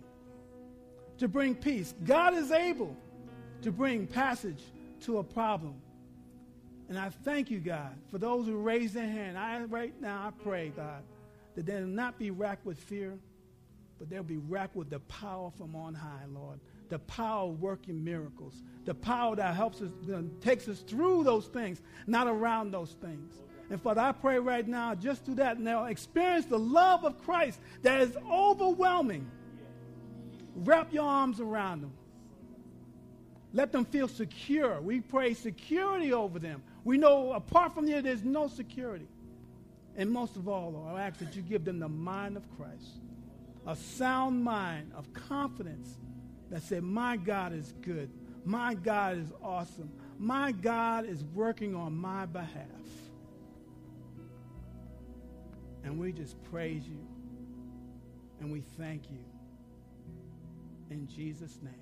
to 1.18 1.28
bring 1.28 1.56
peace. 1.56 1.94
God 2.04 2.34
is 2.34 2.52
able 2.52 2.96
to 3.62 3.72
bring 3.72 4.08
passage 4.08 4.62
to 5.02 5.20
a 5.20 5.24
problem. 5.24 5.76
And 6.90 7.00
I 7.00 7.10
thank 7.10 7.50
you, 7.50 7.60
God, 7.60 7.96
for 8.10 8.18
those 8.18 8.46
who 8.46 8.58
raise 8.58 8.94
their 8.94 9.08
hand. 9.08 9.38
I 9.38 9.62
right 9.64 9.94
now 10.02 10.28
I 10.28 10.44
pray, 10.44 10.74
God, 10.76 11.04
that 11.56 11.66
they'll 11.66 11.86
not 11.86 12.20
be 12.20 12.32
racked 12.32 12.66
with 12.66 12.78
fear, 12.78 13.18
but 13.98 14.10
they'll 14.10 14.24
be 14.24 14.38
racked 14.38 14.76
with 14.76 14.90
the 14.90 15.00
power 15.02 15.52
from 15.58 15.76
on 15.76 15.94
high, 15.94 16.26
Lord. 16.34 16.60
The 16.90 17.00
power 17.00 17.50
of 17.50 17.62
working 17.62 18.04
miracles. 18.04 18.62
The 18.84 18.94
power 18.94 19.36
that 19.38 19.56
helps 19.56 19.82
us, 19.82 19.92
that 20.08 20.42
takes 20.42 20.68
us 20.68 20.80
through 20.80 21.24
those 21.24 21.48
things, 21.48 21.82
not 22.08 22.28
around 22.28 22.72
those 22.72 22.98
things. 23.02 23.36
And 23.72 23.82
Father, 23.82 24.02
I 24.02 24.12
pray 24.12 24.38
right 24.38 24.68
now, 24.68 24.94
just 24.96 25.24
do 25.26 25.34
that. 25.36 25.58
Now 25.58 25.86
experience 25.86 26.46
the 26.46 26.60
love 26.60 27.06
of 27.06 27.24
Christ 27.24 27.58
that 27.84 28.02
is 28.02 28.18
overwhelming. 28.30 29.32
Wrap 30.58 30.92
your 30.92 31.06
arms 31.06 31.40
around 31.40 31.82
them. 31.82 31.94
Let 33.54 33.72
them 33.72 33.86
feel 33.86 34.10
secure. 34.10 34.82
We 34.82 35.00
pray 35.00 35.34
security 35.34 36.12
over 36.12 36.38
them. 36.38 36.64
We 36.84 36.98
know 36.98 37.32
apart 37.32 37.74
from 37.74 37.88
you, 37.88 38.02
there's 38.02 38.26
no 38.26 38.50
security. 38.50 39.08
And 39.96 40.12
most 40.12 40.36
of 40.36 40.50
all, 40.50 40.74
Lord, 40.74 41.00
I 41.00 41.04
ask 41.08 41.20
that 41.20 41.34
you 41.34 41.42
give 41.42 41.64
them 41.64 41.80
the 41.80 41.88
mind 41.88 42.36
of 42.36 42.44
Christ, 42.58 43.00
a 43.66 43.78
sound 43.78 44.44
mind 44.44 44.92
of 44.98 45.14
confidence 45.14 45.98
that 46.50 46.62
said, 46.64 46.84
My 46.84 47.16
God 47.16 47.54
is 47.54 47.74
good. 47.82 48.10
My 48.44 48.74
God 48.74 49.18
is 49.18 49.32
awesome. 49.42 49.92
My 50.20 50.52
God 50.52 51.06
is 51.06 51.24
working 51.24 51.74
on 51.74 51.96
my 51.96 52.26
behalf. 52.26 52.68
And 55.84 56.00
we 56.00 56.12
just 56.12 56.42
praise 56.44 56.88
you 56.88 57.08
and 58.40 58.52
we 58.52 58.62
thank 58.78 59.10
you. 59.10 59.24
In 60.90 61.08
Jesus' 61.08 61.60
name. 61.62 61.81